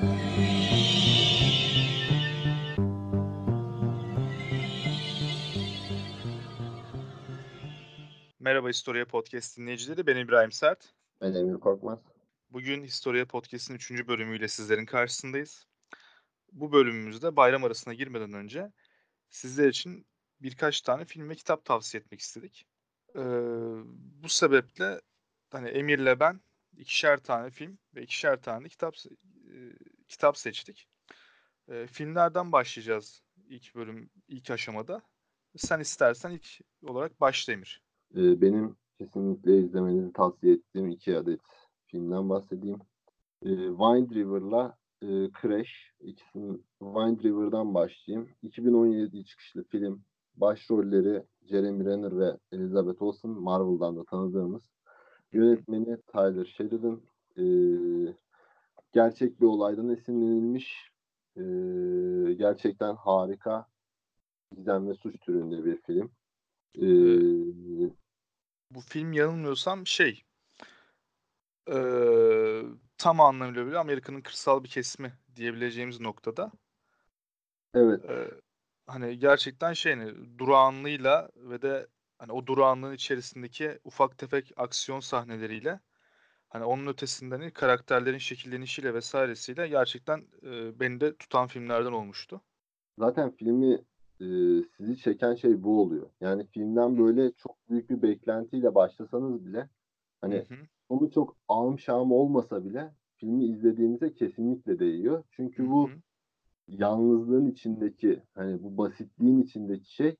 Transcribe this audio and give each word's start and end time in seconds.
Merhaba 0.00 0.16
Historia 8.68 9.04
Podcast 9.04 9.58
dinleyicileri. 9.58 10.06
Ben 10.06 10.16
İbrahim 10.16 10.52
Sert. 10.52 10.94
Ben 11.20 11.34
Emir 11.34 11.60
Korkmaz. 11.60 11.98
Bugün 12.50 12.84
Historia 12.84 13.24
Podcast'in 13.24 13.74
3. 13.74 14.08
bölümüyle 14.08 14.48
sizlerin 14.48 14.86
karşısındayız. 14.86 15.66
Bu 16.52 16.72
bölümümüzde 16.72 17.36
bayram 17.36 17.64
arasına 17.64 17.94
girmeden 17.94 18.32
önce 18.32 18.72
sizler 19.28 19.68
için 19.68 20.06
birkaç 20.40 20.80
tane 20.80 21.04
film 21.04 21.28
ve 21.28 21.34
kitap 21.34 21.64
tavsiye 21.64 22.00
etmek 22.00 22.20
istedik. 22.20 22.66
Ee, 23.16 23.20
bu 24.22 24.28
sebeple 24.28 25.00
hani 25.50 25.68
Emir'le 25.68 26.20
ben 26.20 26.40
ikişer 26.76 27.18
tane 27.18 27.50
film 27.50 27.78
ve 27.94 28.02
ikişer 28.02 28.42
tane 28.42 28.68
kitap 28.68 28.96
e, 29.50 29.58
kitap 30.08 30.38
seçtik. 30.38 30.88
E, 31.68 31.86
filmlerden 31.86 32.52
başlayacağız 32.52 33.22
ilk 33.50 33.74
bölüm, 33.74 34.10
ilk 34.28 34.50
aşamada. 34.50 35.02
Sen 35.56 35.80
istersen 35.80 36.30
ilk 36.30 36.46
olarak 36.82 37.20
başla 37.20 37.52
Emir. 37.52 37.82
Ee, 38.16 38.40
benim 38.40 38.76
kesinlikle 38.98 39.58
izlemenizi 39.58 40.12
tavsiye 40.12 40.54
ettiğim 40.54 40.88
iki 40.88 41.16
adet 41.16 41.40
filmden 41.86 42.28
bahsedeyim. 42.28 42.78
Ee, 43.42 43.48
Wind 43.48 44.10
River'la 44.10 44.76
e, 45.02 45.06
Crash. 45.42 45.92
İkisinin 46.00 46.64
Wind 46.78 47.24
River'dan 47.24 47.74
başlayayım. 47.74 48.28
2017 48.42 49.24
çıkışlı 49.24 49.64
film. 49.64 50.02
Başrolleri 50.36 51.22
Jeremy 51.50 51.84
Renner 51.84 52.18
ve 52.18 52.36
Elizabeth 52.52 53.02
Olsen. 53.02 53.30
Marvel'dan 53.30 53.96
da 53.96 54.04
tanıdığımız. 54.04 54.62
Yönetmeni 55.32 55.96
Tyler 56.06 56.44
Sheridan. 56.44 57.00
Ee, 57.36 58.14
gerçek 58.92 59.40
bir 59.40 59.46
olaydan 59.46 59.88
esinlenilmiş. 59.88 60.90
Ee, 61.36 62.34
gerçekten 62.34 62.94
harika 62.96 63.66
gizem 64.56 64.88
ve 64.90 64.94
suç 64.94 65.20
türünde 65.20 65.64
bir 65.64 65.82
film. 65.82 66.12
Ee, 66.82 67.90
Bu 68.70 68.80
film 68.80 69.12
yanılmıyorsam 69.12 69.86
şey 69.86 70.24
eee, 71.68 72.62
tam 72.98 73.20
anlamıyla 73.20 73.66
böyle 73.66 73.78
Amerika'nın 73.78 74.20
kırsal 74.20 74.64
bir 74.64 74.68
kesimi 74.68 75.12
diyebileceğimiz 75.36 76.00
noktada. 76.00 76.52
evet. 77.74 78.04
Eee, 78.08 78.30
hani 78.86 79.18
gerçekten 79.18 79.72
şey 79.72 79.94
hani 79.96 80.38
durağanlığıyla 80.38 81.30
ve 81.36 81.62
de 81.62 81.86
hani 82.18 82.32
o 82.32 82.46
durağanlığın 82.46 82.94
içerisindeki 82.94 83.78
ufak 83.84 84.18
tefek 84.18 84.52
aksiyon 84.56 85.00
sahneleriyle 85.00 85.80
hani 86.50 86.64
onun 86.64 86.86
ötesinden 86.86 87.40
hani 87.40 87.52
karakterlerin 87.52 88.18
şekillenişiyle 88.18 88.94
vesairesiyle 88.94 89.68
gerçekten 89.68 90.18
eee, 90.42 90.72
beni 90.80 91.00
de 91.00 91.16
tutan 91.16 91.46
filmlerden 91.46 91.92
olmuştu. 91.92 92.42
Zaten 92.98 93.30
filmi 93.36 93.74
e, 94.20 94.24
sizi 94.76 94.96
çeken 94.96 95.34
şey 95.34 95.62
bu 95.62 95.80
oluyor. 95.82 96.10
Yani 96.20 96.46
filmden 96.46 96.98
böyle 96.98 97.32
çok 97.32 97.68
büyük 97.68 97.90
bir 97.90 98.02
beklentiyle 98.02 98.74
başlasanız 98.74 99.46
bile 99.46 99.68
hani 100.20 100.46
hı. 100.48 100.68
sonu 100.88 101.10
çok 101.10 101.36
ağım 101.48 101.78
şahım 101.78 102.12
olmasa 102.12 102.64
bile 102.64 102.94
filmi 103.16 103.44
izlediğinize 103.44 104.14
kesinlikle 104.14 104.78
değiyor. 104.78 105.24
Çünkü 105.30 105.66
bu 105.68 105.92
hı. 105.92 106.02
yalnızlığın 106.68 107.46
içindeki 107.52 108.22
hani 108.34 108.64
bu 108.64 108.78
basitliğin 108.78 109.42
içindeki 109.42 109.94
şey 109.94 110.16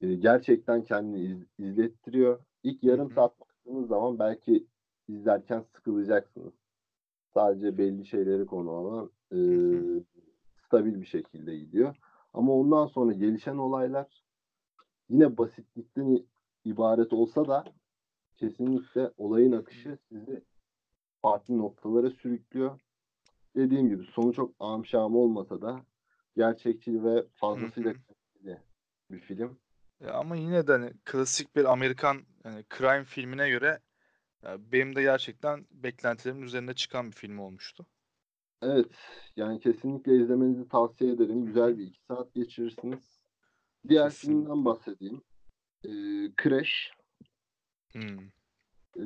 e, 0.00 0.14
gerçekten 0.14 0.84
kendini 0.84 1.20
iz- 1.24 1.46
izlettiriyor. 1.58 2.44
İlk 2.62 2.84
yarım 2.84 3.10
hı. 3.10 3.12
saat 3.12 3.40
baktığınız 3.40 3.88
zaman 3.88 4.18
belki 4.18 4.66
izlerken 5.08 5.60
sıkılacaksınız. 5.60 6.54
Sadece 7.34 7.78
belli 7.78 8.06
şeyleri 8.06 8.46
konu 8.46 8.70
alan 8.70 9.10
e, 9.32 9.38
stabil 10.66 11.00
bir 11.00 11.06
şekilde 11.06 11.58
gidiyor. 11.58 11.96
Ama 12.32 12.52
ondan 12.52 12.86
sonra 12.86 13.12
gelişen 13.12 13.56
olaylar 13.56 14.24
yine 15.08 15.38
basitlikten 15.38 16.24
ibaret 16.64 17.12
olsa 17.12 17.48
da 17.48 17.64
kesinlikle 18.36 19.10
olayın 19.16 19.52
akışı 19.52 19.98
sizi 20.08 20.44
farklı 21.22 21.58
noktalara 21.58 22.10
sürüklüyor. 22.10 22.80
Dediğim 23.56 23.88
gibi 23.88 24.04
sonu 24.04 24.32
çok 24.32 24.54
amşam 24.60 25.16
olmasa 25.16 25.60
da 25.60 25.80
gerçekçi 26.36 27.04
ve 27.04 27.26
fazlasıyla 27.34 27.94
bir 29.10 29.18
film. 29.18 29.58
Ya 30.00 30.12
ama 30.12 30.36
yine 30.36 30.66
de 30.66 30.72
hani 30.72 30.92
klasik 31.04 31.56
bir 31.56 31.64
Amerikan 31.64 32.16
yani 32.44 32.64
crime 32.78 33.04
filmine 33.04 33.50
göre 33.50 33.78
ya 34.44 34.58
benim 34.72 34.96
de 34.96 35.02
gerçekten 35.02 35.66
beklentilerimin 35.70 36.42
üzerinde 36.42 36.74
çıkan 36.74 37.06
bir 37.06 37.12
film 37.12 37.38
olmuştu. 37.38 37.86
Evet, 38.62 38.94
yani 39.36 39.60
kesinlikle 39.60 40.16
izlemenizi 40.16 40.68
tavsiye 40.68 41.12
ederim. 41.12 41.46
Güzel 41.46 41.78
bir 41.78 41.86
iki 41.86 42.00
saat 42.08 42.34
geçirirsiniz. 42.34 43.20
Diğer 43.88 44.10
filmden 44.10 44.40
Kesinlikle. 44.40 44.64
bahsedeyim. 44.64 45.22
Ee, 45.84 46.32
Crash. 46.42 46.90
Hmm. 47.92 48.18
Ee, 48.96 49.02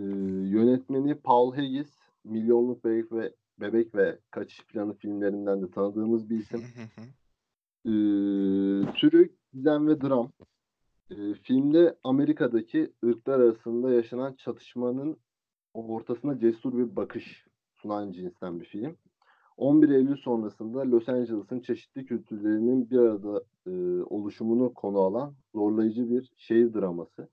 yönetmeni 0.48 1.14
Paul 1.14 1.54
Haggis. 1.54 1.98
Milyonluk 2.24 2.84
Bebek 2.84 3.12
ve 3.12 3.34
Bebek 3.60 3.94
ve 3.94 4.18
Kaçış 4.30 4.66
Planı 4.66 4.94
filmlerinden 4.94 5.62
de 5.62 5.70
tanıdığımız 5.70 6.30
bir 6.30 6.38
isim. 6.38 6.64
Ee, 7.84 8.92
türü 8.92 9.36
gizem 9.52 9.88
ve 9.88 10.00
dram. 10.00 10.32
Ee, 11.10 11.34
filmde 11.34 11.98
Amerika'daki 12.04 12.92
ırklar 13.04 13.40
arasında 13.40 13.90
yaşanan 13.92 14.34
çatışmanın 14.34 15.16
ortasına 15.74 16.38
cesur 16.38 16.78
bir 16.78 16.96
bakış 16.96 17.46
sunan 17.74 18.12
cinsten 18.12 18.60
bir 18.60 18.64
film. 18.64 18.96
11 19.56 19.88
Eylül 19.88 20.16
sonrasında 20.16 20.90
Los 20.90 21.08
Angeles'ın 21.08 21.60
çeşitli 21.60 22.06
kültürlerinin 22.06 22.90
bir 22.90 22.98
arada 22.98 23.42
e, 23.66 23.70
oluşumunu 24.02 24.74
konu 24.74 24.98
alan 24.98 25.34
zorlayıcı 25.54 26.10
bir 26.10 26.32
şehir 26.36 26.74
draması 26.74 27.28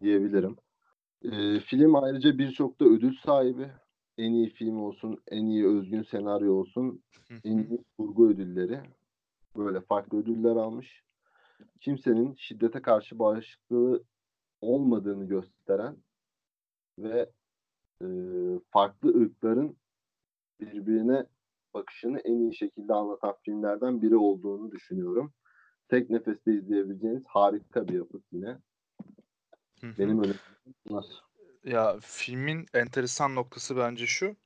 diyebilirim. 0.00 0.56
E, 1.22 1.60
film 1.60 1.94
ayrıca 1.94 2.38
birçok 2.38 2.80
da 2.80 2.84
ödül 2.84 3.16
sahibi. 3.24 3.70
En 4.18 4.32
iyi 4.32 4.50
film 4.50 4.80
olsun, 4.80 5.18
en 5.28 5.46
iyi 5.46 5.66
özgün 5.66 6.02
senaryo 6.02 6.54
olsun, 6.54 7.02
en 7.44 7.58
iyi 7.58 7.78
kurgu 7.98 8.28
ödülleri. 8.28 8.80
Böyle 9.56 9.80
farklı 9.80 10.18
ödüller 10.18 10.56
almış. 10.56 11.02
Kimsenin 11.80 12.34
şiddete 12.34 12.82
karşı 12.82 13.18
bağışıklığı 13.18 14.02
olmadığını 14.60 15.24
gösteren 15.24 15.96
ve 16.98 17.30
e, 18.02 18.08
farklı 18.70 19.22
ırkların 19.22 19.76
birbirine 20.60 21.26
bakışını 21.74 22.18
en 22.18 22.38
iyi 22.38 22.54
şekilde 22.54 22.92
anlatan 22.92 23.34
filmlerden 23.44 24.02
biri 24.02 24.16
olduğunu 24.16 24.72
düşünüyorum. 24.72 25.32
Tek 25.88 26.10
nefeste 26.10 26.54
izleyebileceğiniz 26.54 27.22
harika 27.26 27.88
bir 27.88 27.94
yapıt 27.94 28.24
yine. 28.32 28.58
Benim 29.82 30.18
önerim 30.18 30.40
bunlar. 30.86 31.06
Ya 31.64 31.98
filmin 32.00 32.66
enteresan 32.74 33.34
noktası 33.34 33.76
bence 33.76 34.06
şu. 34.06 34.36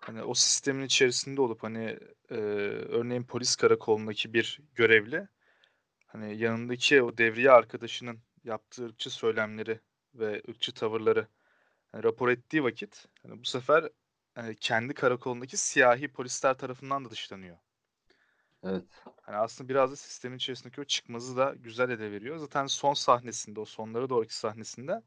Hani 0.00 0.22
o 0.22 0.34
sistemin 0.34 0.84
içerisinde 0.84 1.40
olup 1.40 1.62
hani 1.62 1.98
e, 2.30 2.36
örneğin 2.88 3.22
polis 3.22 3.56
karakolundaki 3.56 4.34
bir 4.34 4.60
görevli 4.74 5.28
hani 6.06 6.36
yanındaki 6.36 7.02
o 7.02 7.18
devriye 7.18 7.50
arkadaşının 7.50 8.18
yaptığı 8.44 8.84
ırkçı 8.84 9.10
söylemleri 9.10 9.80
ve 10.14 10.42
ırkçı 10.48 10.74
tavırları 10.74 11.26
hani 11.92 12.04
rapor 12.04 12.28
ettiği 12.28 12.64
vakit 12.64 13.06
hani 13.22 13.40
bu 13.40 13.44
sefer 13.44 13.88
hani 14.34 14.56
kendi 14.56 14.94
karakolundaki 14.94 15.56
siyahi 15.56 16.08
polisler 16.12 16.58
tarafından 16.58 17.04
da 17.04 17.10
dışlanıyor. 17.10 17.58
Evet. 18.62 18.84
Hani 19.22 19.36
aslında 19.36 19.68
biraz 19.68 19.90
da 19.92 19.96
sistemin 19.96 20.36
içerisindeki 20.36 20.80
o 20.80 20.84
çıkmazı 20.84 21.36
da 21.36 21.54
güzel 21.58 21.90
ele 21.90 22.12
veriyor. 22.12 22.36
Zaten 22.36 22.66
son 22.66 22.94
sahnesinde, 22.94 23.60
o 23.60 23.64
sonlara 23.64 24.08
doğruki 24.08 24.36
sahnesinde 24.36 25.02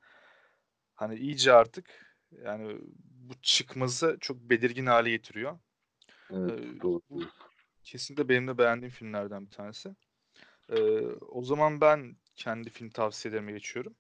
hani 0.96 1.16
iyice 1.16 1.54
artık 1.54 2.16
yani 2.44 2.78
bu 3.30 3.34
çıkmazı 3.42 4.18
çok 4.22 4.38
belirgin 4.38 4.86
hale 4.86 5.10
getiriyor. 5.10 5.60
Evet. 6.30 6.54
Ee, 6.54 6.82
Doğru. 6.82 7.02
bu 7.10 7.22
kesinlikle 7.84 8.30
benim 8.30 8.48
de 8.48 8.58
beğendiğim 8.58 8.92
filmlerden 8.94 9.46
bir 9.46 9.52
tanesi. 9.52 9.96
Ee, 10.70 10.80
o 11.22 11.44
zaman 11.44 11.82
ben 11.82 12.18
kendi 12.36 12.70
film 12.70 12.90
tavsiyelerime 12.90 13.52
geçiyorum. 13.52 13.96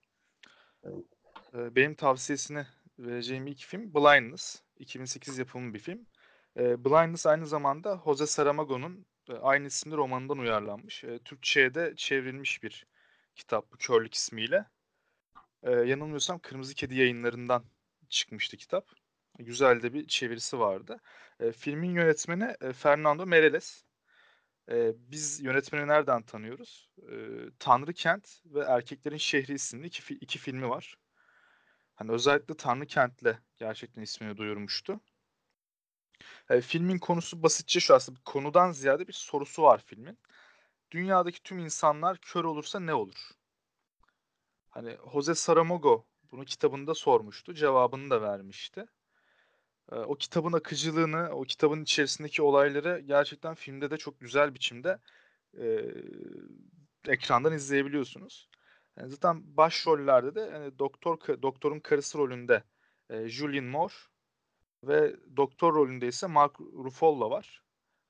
Evet. 0.83 1.05
Benim 1.53 1.95
tavsiyesini 1.95 2.65
vereceğim 2.99 3.47
ilk 3.47 3.65
film 3.65 3.93
Blindness. 3.93 4.61
2008 4.79 5.37
yapımı 5.37 5.73
bir 5.73 5.79
film. 5.79 6.05
Blindness 6.57 7.25
aynı 7.25 7.47
zamanda 7.47 8.01
Jose 8.05 8.27
Saramago'nun 8.27 9.05
aynı 9.41 9.67
isimli 9.67 9.95
romanından 9.95 10.37
uyarlanmış. 10.37 11.03
Türkçe'ye 11.25 11.73
de 11.73 11.93
çevrilmiş 11.95 12.63
bir 12.63 12.85
kitap 13.35 13.71
bu 13.71 13.77
Körlük 13.77 14.13
ismiyle. 14.13 14.65
Yanılmıyorsam 15.63 16.39
Kırmızı 16.39 16.75
Kedi 16.75 16.95
yayınlarından 16.95 17.63
çıkmıştı 18.09 18.57
kitap. 18.57 18.87
Güzel 19.39 19.81
de 19.81 19.93
bir 19.93 20.07
çevirisi 20.07 20.59
vardı. 20.59 20.99
Filmin 21.57 21.95
yönetmeni 21.95 22.73
Fernando 22.73 23.25
Meirelles. 23.25 23.83
E, 24.71 24.93
biz 24.95 25.41
yönetmeni 25.43 25.87
nereden 25.87 26.21
tanıyoruz? 26.21 26.89
Tanrı 27.59 27.93
Kent 27.93 28.41
ve 28.45 28.59
Erkeklerin 28.59 29.17
Şehri 29.17 29.53
isimli 29.53 29.87
iki, 29.87 30.13
iki 30.13 30.39
filmi 30.39 30.69
var. 30.69 30.95
Hani 31.95 32.11
özellikle 32.11 32.53
Tanrı 32.57 32.85
Kent'le 32.87 33.37
gerçekten 33.57 34.01
ismini 34.01 34.37
duyurmuştu. 34.37 34.99
Eee, 36.51 36.61
filmin 36.61 36.97
konusu 36.97 37.43
basitçe 37.43 37.79
şu 37.79 37.95
aslında, 37.95 38.19
konudan 38.25 38.71
ziyade 38.71 39.07
bir 39.07 39.13
sorusu 39.13 39.63
var 39.63 39.83
filmin. 39.85 40.19
Dünyadaki 40.91 41.43
tüm 41.43 41.59
insanlar 41.59 42.17
kör 42.17 42.43
olursa 42.43 42.79
ne 42.79 42.93
olur? 42.93 43.31
Hani, 44.69 44.97
Jose 45.13 45.35
Saramago 45.35 46.05
bunu 46.31 46.45
kitabında 46.45 46.95
sormuştu, 46.95 47.53
cevabını 47.53 48.09
da 48.09 48.21
vermişti. 48.21 48.85
Eee, 49.91 49.97
o 49.99 50.15
kitabın 50.15 50.53
akıcılığını, 50.53 51.29
o 51.33 51.43
kitabın 51.43 51.83
içerisindeki 51.83 52.41
olayları 52.41 52.99
gerçekten 52.99 53.55
filmde 53.55 53.91
de 53.91 53.97
çok 53.97 54.19
güzel 54.19 54.53
biçimde, 54.53 54.99
eee, 55.57 55.95
ekrandan 57.07 57.53
izleyebiliyorsunuz. 57.53 58.49
Eee, 58.97 59.07
zaten 59.07 59.57
başrollerde 59.57 60.35
de, 60.35 60.51
hani, 60.51 60.79
doktor 60.79 61.17
doktorun 61.41 61.79
karısı 61.79 62.17
rolünde, 62.17 62.63
eee, 63.11 63.27
Julianne 63.29 63.69
Moore 63.69 63.93
ve 64.83 65.15
doktor 65.37 65.75
rolünde 65.75 66.07
ise 66.07 66.27
Mark 66.27 66.61
Ruffalo 66.61 67.29
var. 67.31 67.63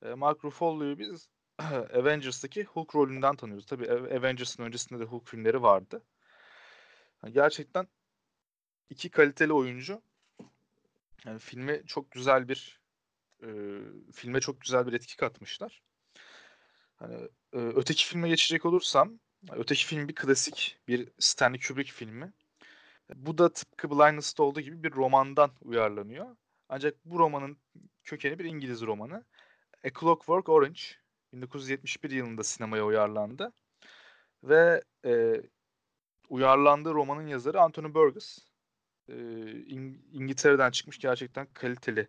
Eee, 0.06 0.14
Mark 0.16 0.46
Ruffalo'yu 0.46 1.00
biz 1.00 1.30
Avengers'taki 1.96 2.64
Hulk 2.64 2.96
rolünden 2.96 3.36
tanıyoruz. 3.36 3.66
Tabii 3.66 3.92
Ave 3.92 4.18
Avengers'ın 4.20 4.64
öncesinde 4.64 5.00
de 5.02 5.06
Hulk 5.06 5.28
filmleri 5.28 5.62
vardı. 5.64 6.04
Hani, 7.22 7.34
gerçekten 7.34 7.88
2 8.90 9.10
kaliteli 9.12 9.54
oyuncu 9.54 10.02
yani, 11.26 11.40
filme 11.40 11.84
çok 11.88 12.12
güzel 12.12 12.48
bir, 12.50 12.82
eee, 13.44 13.82
filme 14.14 14.42
çok 14.42 14.62
güzel 14.62 14.88
bir 14.88 14.94
etki 14.94 15.18
katmışlar. 15.18 15.82
Hani, 16.96 17.16
eee, 17.54 17.72
öteki 17.76 18.06
filme 18.06 18.30
geçecek 18.30 18.66
olursam, 18.66 19.20
öteki 19.52 19.86
film 19.86 20.08
bir 20.08 20.16
klasik, 20.16 20.80
bir 20.88 21.10
Stanley 21.20 21.60
Kubrick 21.60 21.94
filmi. 21.94 22.34
Bu 23.16 23.38
da 23.38 23.54
tıpkı 23.54 23.92
Blindness'ta 23.92 24.44
olduğu 24.44 24.62
gibi 24.62 24.84
bir 24.84 24.92
romandan 24.92 25.52
uyarlanıyor. 25.62 26.36
Ancak 26.70 27.06
bu 27.06 27.20
romanın 27.20 27.58
kökeni 28.04 28.40
bir 28.40 28.46
İngiliz 28.46 28.82
romanı. 28.82 29.26
A 29.86 29.90
Clockwork 30.00 30.50
Orange 30.50 30.82
1971 31.34 32.12
yılında 32.12 32.44
sinemaya 32.44 32.86
uyarlandı 32.86 33.54
ve, 34.44 34.84
eee, 35.06 35.44
uyarlandığı 36.30 36.94
romanın 36.94 37.28
yazarı 37.28 37.62
Anthony 37.62 37.94
Burgess. 37.94 38.40
Eee, 39.10 39.16
İng 39.68 39.98
İngiltere'den 40.12 40.72
çıkmış 40.72 41.00
gerçekten 41.00 41.48
kaliteli 41.54 42.08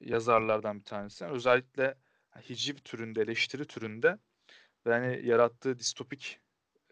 yazarlardan 0.00 0.80
bir 0.80 0.84
tanesi. 0.84 1.24
Özellikle 1.26 1.94
hiciv 2.50 2.76
türünde, 2.76 3.22
eleştiri 3.22 3.66
türünde 3.66 4.18
ve, 4.86 4.92
hani, 4.92 5.26
yarattığı 5.26 5.78
distopik, 5.80 6.40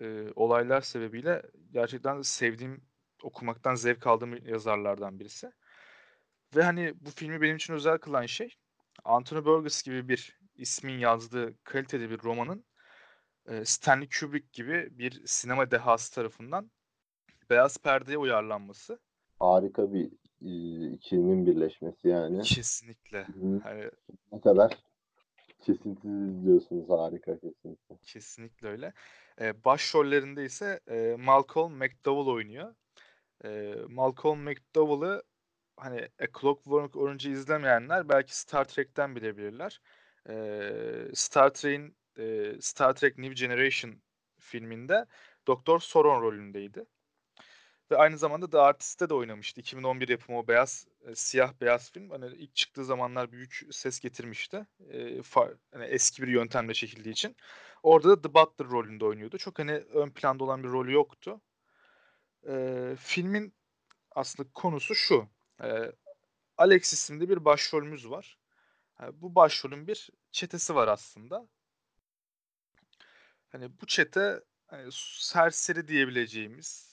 eee, 0.00 0.32
olaylar 0.36 0.80
sebebiyle 0.80 1.42
gerçekten 1.72 2.22
sevdiğim, 2.22 2.84
okumaktan 3.22 3.74
zevk 3.74 4.06
aldığım 4.06 4.46
yazarlardan 4.46 5.20
birisi. 5.20 5.50
Ve, 6.56 6.62
hani, 6.62 6.94
bu 7.00 7.10
filmi 7.10 7.40
benim 7.40 7.56
için 7.56 7.74
özel 7.74 7.98
kılan 7.98 8.26
şey, 8.26 8.54
Anthony 9.04 9.44
Burgess 9.44 9.82
gibi 9.82 10.08
bir 10.08 10.38
ismin 10.56 10.98
yazdığı 10.98 11.54
kaliteli 11.64 12.10
bir 12.10 12.22
romanın, 12.22 12.64
eee, 13.48 13.64
Stanley 13.64 14.08
Kubrick 14.20 14.48
gibi 14.52 14.88
bir 14.98 15.22
sinema 15.26 15.70
dehası 15.70 16.14
tarafından 16.14 16.70
beyaz 17.50 17.78
perdeye 17.78 18.18
uyarlanması. 18.18 18.98
Harika 19.38 19.92
bir, 19.92 20.10
ikilinin 20.92 21.46
birleşmesi 21.46 22.08
yani. 22.08 22.42
Kesinlikle. 22.42 23.24
Hı. 23.24 23.60
Hani 23.62 23.90
Ne 24.32 24.40
kadar 24.40 24.78
kesintisiz 25.60 26.28
izliyorsunuz. 26.28 26.90
Harika 26.90 27.38
kesinlikle. 27.38 27.96
Kesinlikle 28.02 28.68
öyle. 28.68 28.92
Eee, 29.40 29.64
başrollerinde 29.64 30.44
ise, 30.44 30.80
eee, 30.90 31.16
Malcolm 31.16 31.72
McDowell 31.74 32.34
oynuyor. 32.34 32.74
Eee, 33.44 33.76
Malcolm 33.88 34.40
McDowell'ı, 34.44 35.22
hani, 35.76 36.08
A 36.20 36.26
Clockwork 36.40 36.96
Orange'ı 36.96 37.32
izlemeyenler 37.32 38.08
belki 38.08 38.38
Star 38.38 38.64
Trek'ten 38.68 39.16
bilebilirler. 39.16 39.80
Eee, 40.28 41.10
Star 41.14 41.54
Trek'in, 41.54 41.96
eee, 42.18 42.56
Star 42.60 42.94
Trek 42.96 43.18
New 43.18 43.34
Generation 43.46 44.02
filminde 44.40 45.06
Doktor 45.48 45.80
Sauron 45.80 46.22
rolündeydi. 46.22 46.86
Ve 47.90 47.96
aynı 47.96 48.18
zamanda 48.18 48.50
The 48.50 48.58
Artist'te 48.58 49.08
de 49.08 49.14
oynamıştı. 49.14 49.60
2011 49.60 50.08
yapımı 50.08 50.38
o 50.38 50.48
beyaz, 50.48 50.86
eee, 51.06 51.14
siyah 51.14 51.52
beyaz 51.60 51.92
film. 51.92 52.10
Hani, 52.10 52.26
ilk 52.36 52.56
çıktığı 52.56 52.84
zamanlar 52.84 53.32
büyük 53.32 53.62
ses 53.70 54.00
getirmişti. 54.00 54.66
Eee, 54.80 55.22
fa 55.22 55.50
hani, 55.74 55.84
eski 55.84 56.22
bir 56.22 56.28
yöntemle 56.28 56.74
çekildiği 56.74 57.12
için. 57.12 57.36
Orada 57.82 58.08
da 58.10 58.22
The 58.22 58.34
Butler 58.34 58.68
rolünde 58.70 59.04
oynuyordu. 59.04 59.38
Çok, 59.38 59.58
hani, 59.58 59.72
ön 59.72 60.10
planda 60.10 60.44
olan 60.44 60.64
bir 60.64 60.68
rolü 60.68 60.92
yoktu. 60.92 61.40
Eee, 62.46 62.96
filmin 62.96 63.54
aslında 64.12 64.50
konusu 64.54 64.94
şu: 64.94 65.28
Eee, 65.64 65.92
Alex 66.58 66.94
isimli 66.94 67.28
bir 67.30 67.44
başrolümüz 67.44 68.10
var. 68.10 68.38
Eee, 69.02 69.08
bu 69.14 69.36
başrolün 69.36 69.86
bir 69.88 70.10
çetesi 70.32 70.74
var 70.74 70.88
aslında. 70.88 71.48
Hani, 73.48 73.80
bu 73.80 73.86
çete, 73.86 74.40
hani, 74.66 74.88
serseri 74.92 75.88
diyebileceğimiz, 75.88 76.89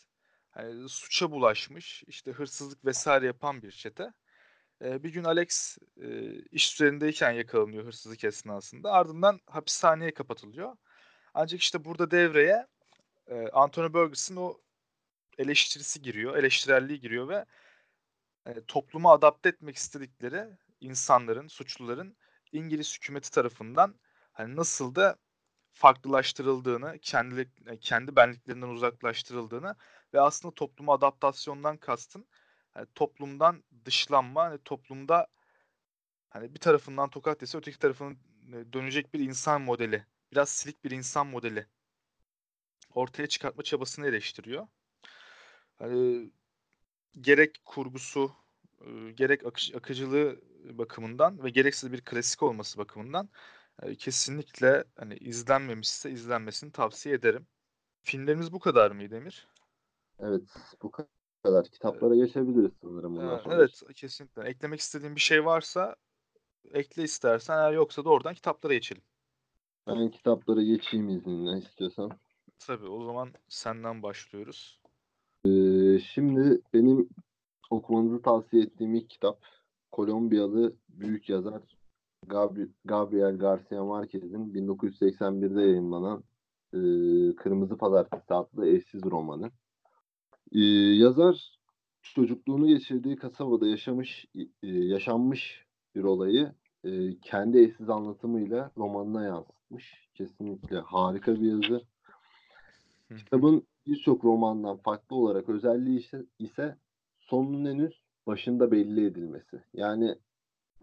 hani, 0.57 0.89
suça 0.89 1.31
bulaşmış, 1.31 2.03
işte, 2.07 2.31
hırsızlık 2.33 2.85
vs. 2.85 3.07
yapan 3.07 3.63
bir 3.63 3.71
çete. 3.71 4.13
Eee, 4.83 5.03
bir 5.03 5.09
gün 5.13 5.25
Alex, 5.25 5.77
eee, 5.97 6.43
iş 6.51 6.73
üzerindeyken 6.75 7.31
yakalanıyor 7.31 7.85
hırsızlık 7.85 8.23
esnasında. 8.25 8.91
Ardından 8.93 9.41
hapishaneye 9.47 10.15
kapatılıyor. 10.15 10.77
Ancak, 11.35 11.61
işte, 11.61 11.85
burada 11.85 12.11
devreye, 12.11 12.67
eee, 13.31 13.49
Anthony 13.53 13.93
Burgess'ın 13.93 14.37
o 14.37 14.57
eleştirisi 15.39 16.01
giriyor, 16.03 16.37
eleştirelliği 16.37 17.01
giriyor 17.01 17.29
ve, 17.29 17.45
eee, 18.47 18.65
topluma 18.67 19.13
adapte 19.13 19.49
etmek 19.49 19.75
istedikleri 19.77 20.45
insanların, 20.81 21.47
suçluların 21.47 22.17
İngiliz 22.51 22.95
hükümeti 22.95 23.31
tarafından, 23.31 23.95
hani, 24.33 24.55
nasıl 24.55 24.95
da 24.95 25.17
farklılaştırıldığını, 25.73 26.93
eee, 27.67 27.79
kendi 27.81 28.17
benliklerinden 28.17 28.69
uzaklaştırıldığını 28.69 29.75
ve 30.13 30.21
aslında 30.21 30.55
topluma 30.55 30.93
adaptasyondan 30.93 31.77
kastım, 31.77 32.25
hani, 32.73 32.87
toplumdan 32.95 33.63
dışlanma, 33.85 34.43
hani, 34.43 34.59
toplumda, 34.65 35.27
hani, 36.29 36.53
bir 36.53 36.59
tarafından 36.59 37.09
tokat 37.09 37.41
yese 37.41 37.57
öteki 37.57 37.79
tarafının, 37.79 38.17
eee, 38.53 38.73
dönecek 38.73 39.13
bir 39.13 39.19
insan 39.19 39.61
modeli, 39.61 40.05
biraz 40.31 40.49
silik 40.49 40.83
bir 40.85 40.91
insan 40.91 41.27
modeli 41.27 41.67
ortaya 42.93 43.27
çıkartma 43.27 43.63
çabasını 43.63 44.07
eleştiriyor. 44.07 44.67
Hani, 45.79 46.31
gerek 47.21 47.61
kurgusu, 47.65 48.31
ııı, 48.87 49.11
gerek 49.11 49.45
akış 49.45 49.75
akıcılığı 49.75 50.41
bakımından 50.79 51.43
ve 51.45 51.49
gerekse 51.51 51.91
bir 51.91 52.01
klasik 52.01 52.43
olması 52.43 52.79
bakımından, 52.79 53.29
eee, 53.83 53.95
kesinlikle, 53.95 54.83
hani, 54.97 55.15
izlenmemişse 55.17 56.11
izlenmesini 56.11 56.71
tavsiye 56.71 57.15
ederim. 57.15 57.47
Filmlerimiz 58.03 58.53
bu 58.53 58.59
kadar 58.59 58.91
mıydı 58.91 59.17
Emir? 59.17 59.47
Evet, 60.19 60.43
bu 60.81 60.91
kadar. 60.91 61.65
Kitaplara 61.65 62.15
geçebiliriz 62.15 62.71
sanırım 62.81 63.15
bundan 63.15 63.37
sonra. 63.37 63.55
evet, 63.55 63.81
kesinlikle. 63.95 64.43
Eklemek 64.43 64.79
istediğin 64.79 65.15
bir 65.15 65.21
şey 65.21 65.45
varsa 65.45 65.95
ekle 66.73 67.03
istersen, 67.03 67.57
eğer 67.57 67.73
yoksa 67.73 68.05
da 68.05 68.09
oradan 68.09 68.33
kitaplara 68.33 68.73
geçelim. 68.73 69.03
Ben 69.87 70.09
kitaplara 70.09 70.61
geçeyim 70.61 71.09
izninle 71.09 71.57
istiyorsan. 71.57 72.11
Tabii, 72.59 72.87
o 72.87 73.05
zaman 73.05 73.33
senden 73.47 74.03
başlıyoruz. 74.03 74.79
Eee, 75.45 75.99
şimdi 75.99 76.61
benim 76.73 77.09
okumanızı 77.69 78.21
tavsiye 78.21 78.63
ettiğim 78.63 78.95
ilk 78.95 79.09
kitap, 79.09 79.45
Kolombiyalı 79.91 80.75
büyük 80.89 81.29
yazar 81.29 81.61
Gabri 82.27 82.67
Gabriel 82.85 83.37
Garcia 83.37 83.85
Marquez'in 83.85 84.53
1981'de 84.53 85.61
yayımlanan, 85.61 86.23
eee, 86.73 87.35
Kırmızı 87.35 87.77
Pazartesi 87.77 88.33
adlı 88.33 88.67
eşsiz 88.67 89.03
romanı. 89.03 89.51
Eee, 90.51 90.95
yazar 90.95 91.59
çocukluğunu 92.01 92.67
geçirdiği 92.67 93.15
kasabada 93.15 93.67
yaşamış, 93.67 94.25
eee, 94.35 94.47
yaşanmış 94.63 95.65
bir 95.95 96.03
olayı, 96.03 96.51
eee, 96.83 97.17
kendi 97.21 97.57
eşsiz 97.59 97.89
anlatımıyla 97.89 98.71
romanına 98.77 99.23
yansıtmış. 99.23 100.09
Kesinlikle 100.13 100.77
harika 100.79 101.35
bir 101.35 101.51
yazı. 101.51 101.81
Kitabın 103.17 103.67
birçok 103.87 104.25
romandan 104.25 104.77
farklı 104.77 105.15
olarak 105.15 105.49
özelliği 105.49 105.99
ise 105.99 106.25
ise 106.39 106.77
sonunun 107.19 107.65
henüz 107.65 108.01
başında 108.27 108.71
belli 108.71 109.05
edilmesi. 109.05 109.63
Yani 109.73 110.15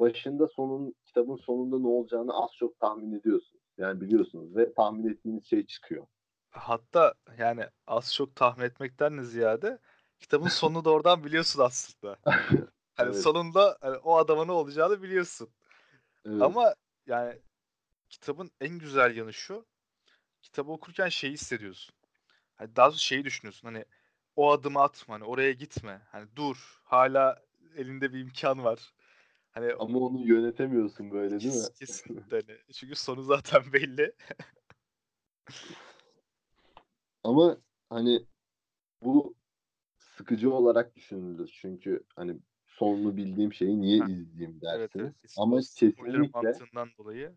başında 0.01 0.49
sonun 0.49 0.95
kitabın 1.07 1.37
sonunda 1.37 1.79
ne 1.79 1.87
olacağını 1.87 2.33
az 2.33 2.51
çok 2.59 2.81
tahmin 2.81 3.13
ediyorsunuz. 3.13 3.63
Yani 3.79 4.01
biliyorsunuz 4.01 4.57
ve 4.57 4.75
tahmin 4.75 5.09
ettiğiniz 5.09 5.45
şey 5.47 5.67
çıkıyor. 5.67 6.07
Hatta, 6.55 7.15
yani, 7.39 7.67
az 7.87 8.15
çok 8.15 8.37
tahmin 8.37 8.65
etmekten 8.65 9.19
de 9.19 9.23
ziyade 9.25 9.79
kitabın 10.21 10.49
sonunu 10.49 10.85
da 10.85 10.91
oradan 10.91 11.25
biliyorsun 11.25 11.61
aslında. 11.63 12.19
Hani, 12.97 13.13
Evet. 13.13 13.23
sonunda, 13.23 13.79
hani, 13.81 13.97
o 13.97 14.17
adama 14.17 14.45
ne 14.45 14.53
olacağını 14.53 15.03
biliyorsun. 15.03 15.49
Evet. 16.25 16.41
Ama, 16.43 16.75
yani, 17.07 17.39
kitabın 18.11 18.51
en 18.61 18.79
güzel 18.79 19.17
yanı 19.17 19.33
şu: 19.33 19.67
Kitabı 20.43 20.73
okurken 20.73 21.09
şeyi 21.09 21.33
hissediyorsun. 21.33 21.95
Hani, 22.57 22.77
daha 22.77 22.89
doğrusu 22.89 23.05
şeyi 23.05 23.25
düşünüyorsun, 23.25 23.69
hani, 23.69 23.85
o 24.37 24.53
adımı 24.53 24.83
atma, 24.83 25.15
hani, 25.15 25.25
oraya 25.25 25.53
gitme, 25.53 26.03
hani, 26.13 26.29
dur, 26.37 26.81
hâlâ 26.85 27.43
elinde 27.77 28.13
bir 28.13 28.21
imkân 28.21 28.65
var. 28.65 28.93
Hani 29.53 29.75
Ama 29.79 29.99
onu 29.99 30.27
yönetemiyorsun 30.27 31.11
böyle 31.11 31.31
değil 31.31 31.55
mi? 31.55 31.61
kes 31.61 31.69
kesinlikle 31.79 32.37
hani. 32.37 32.59
Çünkü 32.73 32.95
sonu 32.95 33.23
zaten 33.23 33.73
belli. 33.73 34.13
Ama 37.25 37.59
hani 37.91 38.27
bu 39.03 39.37
sıkıcı 39.99 40.55
olarak 40.55 40.97
düşünülür. 40.97 41.59
Çünkü 41.63 42.05
hani 42.17 42.41
sonunu 42.67 43.17
bildiğim 43.19 43.53
şeyi 43.55 43.81
niye 43.81 43.99
Heh. 43.99 44.07
izleyeyim 44.07 44.61
Evet, 44.73 44.93
dersiniz. 44.97 45.13
evet. 45.25 45.37
Ama 45.37 45.57
O 45.57 45.61
spoiler 45.61 46.33
kesinlikle 46.33 46.63
dolayı. 46.99 47.37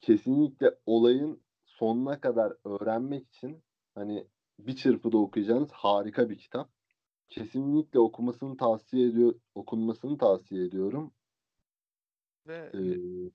kesinlikle 0.00 0.78
olayın 0.86 1.42
sonuna 1.64 2.20
kadar 2.20 2.52
öğrenmek 2.64 3.28
için 3.28 3.64
hani 3.94 4.26
bir 4.58 4.76
çırpıda 4.76 5.18
okuyacağınız 5.18 5.70
harika 5.72 6.30
bir 6.30 6.38
kitap. 6.38 6.70
Kesinlikle 7.30 7.98
okumasını 8.00 8.56
tavsiye 8.56 9.08
ediyor, 9.08 9.34
okunmasını 9.54 10.18
tavsiye 10.18 10.64
ediyorum. 10.64 11.14
Ve 12.46 12.74
Ee, 12.74 13.30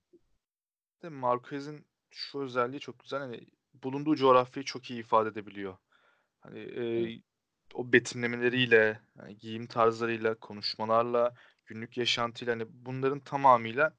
de 1.02 1.08
Marquez'in 1.08 1.86
şu 2.10 2.40
özelliği 2.40 2.80
çok 2.80 2.98
güzel. 2.98 3.20
Hani 3.20 3.46
bulunduğu 3.74 4.16
coğrafyayı 4.16 4.64
çok 4.64 4.90
iyi 4.90 5.00
ifade 5.00 5.28
edebiliyor. 5.28 5.76
Hani 6.40 6.60
e, 6.60 7.22
o 7.74 7.92
betimlemeleriyle, 7.92 9.00
hani 9.18 9.38
giyim 9.38 9.66
tarzlarıyla, 9.66 10.34
konuşmalarla, 10.34 11.34
günlük 11.66 11.96
yaşantıyla 11.98 12.54
hani 12.54 12.64
bunların 12.68 13.20
tamamıyla 13.20 13.92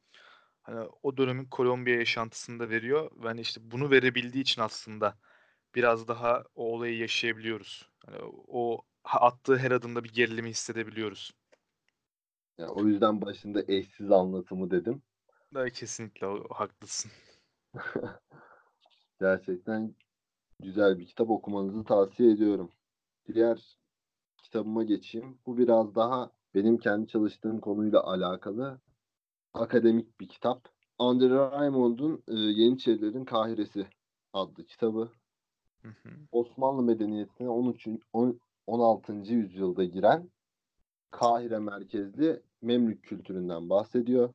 hani 0.64 0.90
o 1.04 1.18
dönemin 1.18 1.46
Kolombiya 1.46 1.98
yaşantısını 1.98 2.60
da 2.60 2.70
veriyor. 2.70 3.12
Ve 3.24 3.28
hani 3.28 3.42
işte 3.42 3.62
bunu 3.72 3.92
verebildiği 3.92 4.44
için 4.44 4.62
aslında 4.62 5.18
biraz 5.76 6.08
daha 6.08 6.44
o 6.56 6.74
olayı 6.74 6.98
yaşayabiliyoruz. 6.98 7.90
Hani 8.06 8.18
o 8.48 8.82
attığı 9.06 9.58
her 9.58 9.72
adımda 9.72 10.04
bir 10.04 10.14
gerilimi 10.14 10.50
hissedebiliyoruz. 10.50 11.32
yani 12.58 12.72
o 12.72 12.86
yüzden 12.88 13.22
başında 13.22 13.64
eşsiz 13.68 14.12
anlatımı 14.12 14.72
dedim. 14.72 15.04
Da 15.54 15.70
kesinlikle 15.70 16.28
haklısın. 16.50 17.12
Gerçekten 19.24 19.96
güzel 20.60 21.00
bir 21.00 21.06
kitap 21.06 21.30
okumanızı 21.30 21.84
tavsiye 21.84 22.32
ediyorum. 22.32 22.72
Diğer 23.34 23.78
kitabıma 24.44 24.84
geçeyim. 24.84 25.38
Bu 25.46 25.58
biraz 25.58 25.96
daha 25.96 26.32
benim 26.56 26.78
kendi 26.78 27.08
çalıştığım 27.08 27.60
konuyla 27.60 28.04
alakalı 28.04 28.80
akademik 29.54 30.20
bir 30.20 30.28
kitap. 30.28 30.70
Andre 31.00 31.30
Raymond'un 31.30 32.24
e, 32.28 32.34
Yeniçerilerin 32.34 33.26
Kahiresi 33.26 33.88
adlı 34.34 34.66
kitabı. 34.66 35.12
Hı 35.82 35.88
hı. 35.88 36.10
Osmanlı 36.32 36.84
medeniyetine 36.84 37.50
13. 37.50 37.88
on- 38.14 38.40
16. 38.68 39.34
yüzyılda 39.34 39.84
giren 39.84 40.30
Kahire 41.12 41.60
merkezli 41.60 42.42
Memlük 42.62 43.04
kültüründen 43.04 43.70
bahsediyor. 43.70 44.34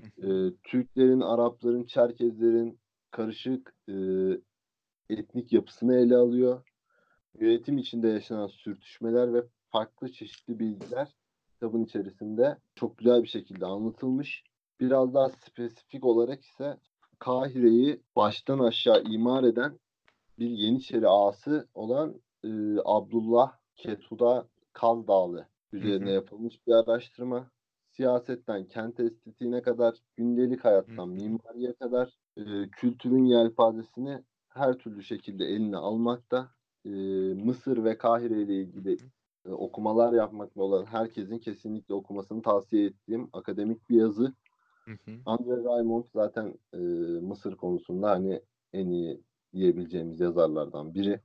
Hı 0.00 0.22
hı. 0.22 0.46
E, 0.48 0.54
Türklerin, 0.64 1.20
Arapların, 1.20 1.84
Çerkezlerin 1.84 2.83
karışık 3.14 3.74
e, 3.88 3.94
etnik 5.10 5.52
yapısını 5.52 5.96
ele 5.96 6.16
alıyor. 6.16 6.62
Yönetim 7.40 7.78
içinde 7.78 8.08
yaşanan 8.08 8.46
sürtüşmeler 8.46 9.34
ve 9.34 9.42
farklı 9.70 10.12
çeşitli 10.12 10.58
bilgiler 10.58 11.14
kitabın 11.48 11.84
içerisinde 11.84 12.58
çok 12.74 12.98
güzel 12.98 13.22
bir 13.22 13.28
şekilde 13.28 13.66
anlatılmış. 13.66 14.44
Biraz 14.80 15.14
daha 15.14 15.28
spesifik 15.28 16.04
olarak 16.04 16.44
ise 16.44 16.78
Kahire'yi 17.18 18.00
baştan 18.16 18.58
aşağı 18.58 19.02
imar 19.02 19.44
eden 19.44 19.78
bir 20.38 20.48
Yeniçeri 20.48 21.08
ağası 21.08 21.68
olan 21.74 22.14
e, 22.44 22.48
Abdullah 22.84 23.52
Ketuda 23.76 24.48
Kaz 24.72 25.08
Dağlı 25.08 25.48
üzerine 25.72 26.06
Hı 26.06 26.10
hı. 26.10 26.14
yapılmış 26.14 26.66
bir 26.66 26.72
araştırma. 26.72 27.50
Siyasetten 27.90 28.64
kent 28.64 29.00
estetiğine 29.00 29.62
kadar, 29.62 29.94
gündelik 30.16 30.64
hayattan 30.64 31.06
Hı 31.06 31.12
mimariye 31.12 31.72
kadar 31.72 32.23
e, 32.36 32.42
kültürün 32.70 33.24
yelpazesini 33.24 34.22
her 34.48 34.78
türlü 34.78 35.02
şekilde 35.02 35.44
eline 35.44 35.76
almakta. 35.76 36.50
E, 36.84 36.90
Mısır 37.34 37.84
ve 37.84 37.98
Kahire 37.98 38.42
ile 38.42 38.54
ilgili 38.54 38.96
e, 39.46 39.50
okumalar 39.50 40.12
yapmakta 40.12 40.62
olan 40.62 40.84
herkesin 40.84 41.38
kesinlikle 41.38 41.94
okumasını 41.94 42.42
tavsiye 42.42 42.86
ettiğim 42.86 43.28
akademik 43.32 43.90
bir 43.90 43.96
yazı. 43.96 44.34
Hı 44.84 44.90
hı. 44.90 45.10
Andre 45.26 45.64
Raymond 45.64 46.04
zaten 46.14 46.58
e, 46.72 46.78
Mısır 47.20 47.56
konusunda 47.56 48.10
hani 48.10 48.42
en 48.72 48.90
iyi 48.90 49.20
diyebileceğimiz 49.52 50.20
yazarlardan 50.20 50.94
biri. 50.94 51.20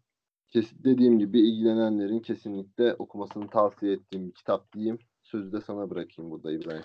Kesin, 0.49 0.83
dediğim 0.83 1.19
gibi 1.19 1.39
ilgilenenlerin 1.39 2.19
kesinlikle 2.19 2.93
okumasını 2.93 3.49
tavsiye 3.49 3.93
ettiğim 3.93 4.27
bir 4.27 4.33
kitap 4.33 4.73
diyeyim. 4.73 4.99
Sözü 5.23 5.51
de 5.51 5.61
sana 5.61 5.89
bırakayım 5.89 6.31
burada 6.31 6.51
İbrahim. 6.51 6.83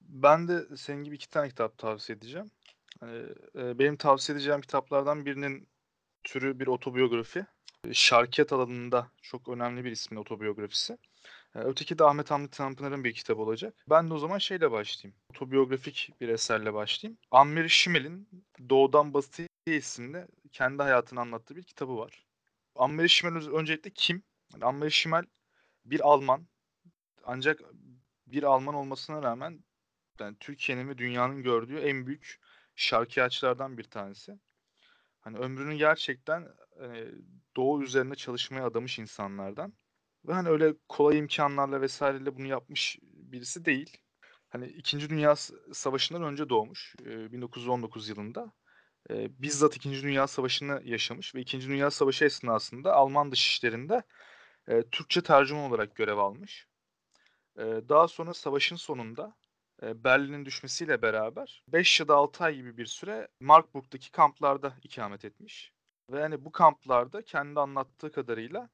Ben 0.00 0.48
de 0.48 0.76
senin 0.76 1.04
gibi 1.04 1.14
iki 1.14 1.30
tane 1.30 1.48
kitap 1.48 1.78
tavsiye 1.78 2.16
edeceğim. 2.16 2.50
Hani, 3.00 3.26
e, 3.54 3.78
benim 3.78 3.96
tavsiye 3.96 4.36
edeceğim 4.36 4.60
kitaplardan 4.60 5.26
birinin 5.26 5.68
türü 6.24 6.60
bir 6.60 6.66
otobiyografi. 6.66 7.46
Şarkiyat 7.92 8.52
alanında 8.52 9.10
çok 9.22 9.48
önemli 9.48 9.84
bir 9.84 9.90
ismin 9.90 10.18
otobiyografisi. 10.18 10.98
E, 11.54 11.58
öteki 11.58 11.98
de 11.98 12.04
Ahmet 12.04 12.30
Hamdi 12.30 12.50
Tanpınar'ın 12.50 13.04
bir 13.04 13.12
kitabı 13.12 13.42
olacak. 13.42 13.74
Ben 13.90 14.10
de 14.10 14.14
o 14.14 14.18
zaman 14.18 14.38
şeyle 14.38 14.70
başlayayım. 14.70 15.16
Otobiyografik 15.30 16.12
bir 16.20 16.28
eserle 16.28 16.74
başlayayım. 16.74 17.18
Amir 17.30 17.68
Şimel'in 17.68 18.28
Doğudan 18.68 19.14
Batıya 19.14 19.48
isimli 19.66 20.26
kendi 20.52 20.82
hayatını 20.82 21.20
anlattığı 21.20 21.56
bir 21.56 21.62
kitabı 21.62 21.96
var. 21.96 22.26
Amir 22.74 23.08
Şimel 23.08 23.48
öncelikle 23.48 23.90
kim? 23.90 24.22
Yani 24.52 24.64
Amir 24.64 24.90
Şimel 24.90 25.24
bir 25.84 26.00
Alman. 26.00 26.46
Ancak 27.24 27.60
bir 28.26 28.42
Alman 28.42 28.74
olmasına 28.74 29.22
rağmen 29.22 29.64
yani 30.20 30.36
Türkiye'nin 30.40 30.88
ve 30.88 30.98
dünyanın 30.98 31.42
gördüğü 31.42 31.78
en 31.78 32.06
büyük 32.06 32.40
şarkiyatçılardan 32.80 33.78
bir 33.78 33.84
tanesi. 33.84 34.38
Hani 35.20 35.38
ömrünü 35.38 35.76
gerçekten 35.76 36.48
hani, 36.78 37.08
doğu 37.56 37.82
üzerine 37.82 38.14
çalışmaya 38.14 38.66
adamış 38.66 38.98
insanlardan. 38.98 39.72
Ve 40.24 40.32
hani 40.32 40.48
öyle 40.48 40.74
kolay 40.88 41.18
imkanlarla 41.18 41.80
vesaireyle 41.80 42.36
bunu 42.36 42.46
yapmış 42.46 42.98
birisi 43.02 43.64
değil. 43.64 43.98
Hani 44.48 44.66
İkinci 44.66 45.10
Dünya 45.10 45.36
Savaşı'ndan 45.72 46.22
önce 46.22 46.48
doğmuş. 46.48 46.94
e, 47.00 47.32
1919 47.32 48.08
yılında. 48.08 48.52
E, 49.10 49.42
bizzat 49.42 49.76
İkinci 49.76 50.02
Dünya 50.02 50.26
Savaşı'nı 50.26 50.82
yaşamış 50.84 51.34
ve 51.34 51.40
İkinci 51.40 51.68
Dünya 51.68 51.90
Savaşı 51.90 52.24
esnasında 52.24 52.94
Alman 52.94 53.32
dışişlerinde 53.32 54.02
e, 54.68 54.82
Türkçe 54.82 55.22
tercüman 55.22 55.70
olarak 55.70 55.96
görev 55.96 56.18
almış. 56.18 56.66
E, 57.58 57.62
daha 57.62 58.08
sonra 58.08 58.34
savaşın 58.34 58.76
sonunda 58.76 59.24
e, 59.26 59.49
Berlin'in 59.82 60.44
düşmesiyle 60.44 61.02
beraber 61.02 61.64
5 61.68 62.00
ya 62.00 62.08
da 62.08 62.14
6 62.14 62.44
ay 62.44 62.54
gibi 62.54 62.76
bir 62.76 62.86
süre 62.86 63.28
Marburg'daki 63.40 64.10
kamplarda 64.10 64.76
ikamet 64.82 65.24
etmiş. 65.24 65.72
Ve 66.10 66.20
hani 66.20 66.44
bu 66.44 66.52
kamplarda 66.52 67.22
kendi 67.22 67.60
anlattığı 67.60 68.12
kadarıyla 68.12 68.68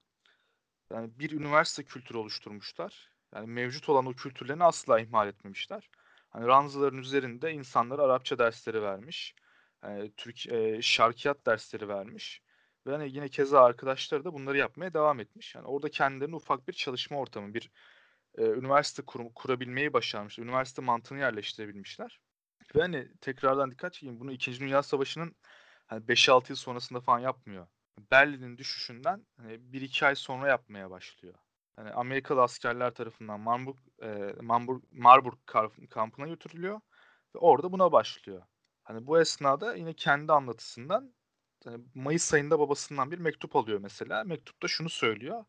yani 0.93 1.19
bir 1.19 1.31
üniversite 1.31 1.85
kültürü 1.85 2.19
oluşturmuşlar. 2.19 3.11
Yani 3.35 3.47
mevcut 3.47 3.89
olan 3.89 4.07
o 4.07 4.13
kültürlerini 4.13 4.65
asla 4.65 5.01
ihmal 5.01 5.29
etmemişler. 5.29 5.91
Hani 6.31 6.47
ranzaların 6.47 6.99
üzerinde 6.99 7.53
insanlara 7.53 8.03
Arapça 8.03 8.39
dersleri 8.39 8.83
vermiş. 8.83 9.35
Yani 9.83 10.13
Türk 10.17 10.47
e, 10.47 10.83
şarkiyat 10.83 11.47
dersleri 11.47 11.89
vermiş. 11.89 12.43
Ve 12.87 12.93
hani 12.93 13.11
yine 13.11 13.29
keza 13.29 13.61
arkadaşları 13.65 14.25
da 14.25 14.33
bunları 14.35 14.59
yapmaya 14.59 14.95
devam 14.95 15.21
etmiş. 15.21 15.55
Yani 15.55 15.67
orada 15.67 15.89
kendilerine 15.91 16.37
ufak 16.37 16.69
bir 16.69 16.73
çalışma 16.73 17.19
ortamı, 17.19 17.55
bir 17.55 17.71
e, 18.39 18.45
üniversite 18.45 19.03
kurum, 19.03 19.33
kurabilmeyi 19.33 19.93
başarmışlar. 19.93 20.45
Üniversite 20.45 20.83
mantığını 20.83 21.19
yerleştirebilmişler. 21.19 22.21
Ve 22.77 22.81
hani 22.81 23.09
tekrardan 23.21 23.71
dikkat 23.71 23.93
çekeyim 23.93 24.21
bunu 24.21 24.33
2. 24.33 24.61
Dünya 24.61 24.83
Savaşı'nın 24.83 25.37
hani 25.87 26.09
5-6 26.09 26.53
yıl 26.53 26.57
sonrasında 26.57 27.01
falan 27.01 27.19
yapmıyor. 27.19 27.67
Berlin'in 28.11 28.59
düşüşünden 28.59 29.27
hani 29.37 29.73
1-2 29.73 30.07
ay 30.07 30.15
sonra 30.15 30.49
yapmaya 30.49 30.91
başlıyor. 30.91 31.35
Yani 31.79 31.91
Amerikalı 31.91 32.43
askerler 32.43 32.95
tarafından 32.95 33.41
Marburg, 33.41 33.77
e, 34.03 34.35
Marburg, 34.43 34.83
Marburg 34.93 35.39
kampına 35.91 36.27
götürülüyor 36.27 36.81
ve 37.35 37.39
orada 37.39 37.73
buna 37.73 37.93
başlıyor. 37.93 38.43
Hani 38.85 39.07
bu 39.07 39.21
esnada 39.21 39.75
yine 39.75 39.95
kendi 39.95 40.33
anlatısından 40.33 41.15
hani 41.65 41.85
Mayıs 41.95 42.35
ayında 42.35 42.59
babasından 42.59 43.11
bir 43.11 43.19
mektup 43.19 43.57
alıyor 43.57 43.81
mesela. 43.81 44.25
Mektupta 44.25 44.69
şunu 44.69 44.89
söylüyor. 44.91 45.45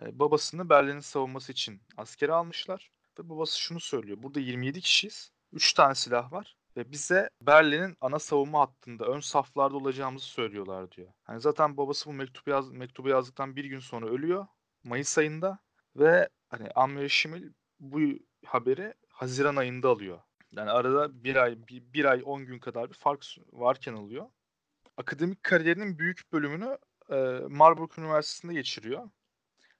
Babasını 0.00 0.68
Berlin'in 0.68 1.00
savunması 1.00 1.52
için 1.52 1.82
askere 1.96 2.32
almışlar. 2.32 2.90
Ve 3.18 3.28
babası 3.28 3.60
şunu 3.60 3.80
söylüyor. 3.80 4.22
Burada 4.22 4.40
27 4.40 4.80
kişiyiz. 4.80 5.32
3 5.52 5.72
tane 5.72 5.94
silah 5.94 6.32
var. 6.32 6.56
Ve 6.76 6.92
bize 6.92 7.30
Berlin'in 7.40 7.96
ana 8.00 8.18
savunma 8.18 8.60
hattında 8.60 9.04
ön 9.04 9.20
saflarda 9.20 9.76
olacağımızı 9.76 10.26
söylüyorlar 10.26 10.92
diyor. 10.92 11.08
Hani 11.22 11.40
zaten 11.40 11.76
babası 11.76 12.10
bu 12.10 12.12
mektubu, 12.12 12.50
yaz, 12.50 12.70
mektubu 12.70 13.08
yazdıktan 13.08 13.56
bir 13.56 13.64
gün 13.64 13.78
sonra 13.78 14.06
ölüyor. 14.06 14.46
Mayıs 14.84 15.18
ayında. 15.18 15.58
Ve 15.96 16.28
hani 16.48 16.70
Amir 16.74 17.08
Şimil 17.08 17.52
bu 17.80 18.00
haberi 18.46 18.94
Haziran 19.08 19.56
ayında 19.56 19.88
alıyor. 19.88 20.20
Yani 20.52 20.70
arada 20.70 21.24
bir 21.24 21.36
ay, 21.36 21.58
bir, 21.68 21.92
bir 21.92 22.04
ay 22.04 22.22
10 22.24 22.46
gün 22.46 22.58
kadar 22.58 22.88
bir 22.88 22.94
fark 22.94 23.24
varken 23.52 23.94
alıyor. 23.94 24.26
Akademik 24.96 25.42
kariyerinin 25.42 25.98
büyük 25.98 26.32
bölümünü 26.32 26.78
e, 27.10 27.16
Marburg 27.48 27.98
Üniversitesi'nde 27.98 28.54
geçiriyor. 28.54 29.10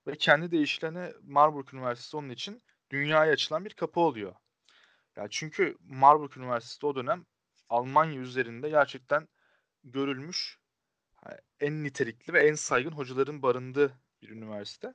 Ve 0.07 0.17
kendi 0.17 0.51
deyişlerine 0.51 1.13
Marburg 1.23 1.75
Üniversitesi 1.75 2.17
onun 2.17 2.29
için 2.29 2.63
dünyaya 2.91 3.33
açılan 3.33 3.65
bir 3.65 3.75
kapı 3.75 4.01
oluyor. 4.01 4.35
Ya 5.17 5.27
çünkü 5.31 5.77
Marburg 5.81 6.37
Üniversitesi 6.37 6.87
o 6.87 6.95
dönem 6.95 7.27
Almanya 7.69 8.21
üzerinde 8.21 8.69
gerçekten 8.69 9.29
görülmüş 9.85 10.59
en 11.61 11.85
nitelikli 11.85 12.33
ve 12.33 12.49
en 12.49 12.55
saygın 12.55 12.91
hocaların 12.91 13.43
barındığı 13.43 13.99
bir 14.23 14.29
üniversite. 14.29 14.95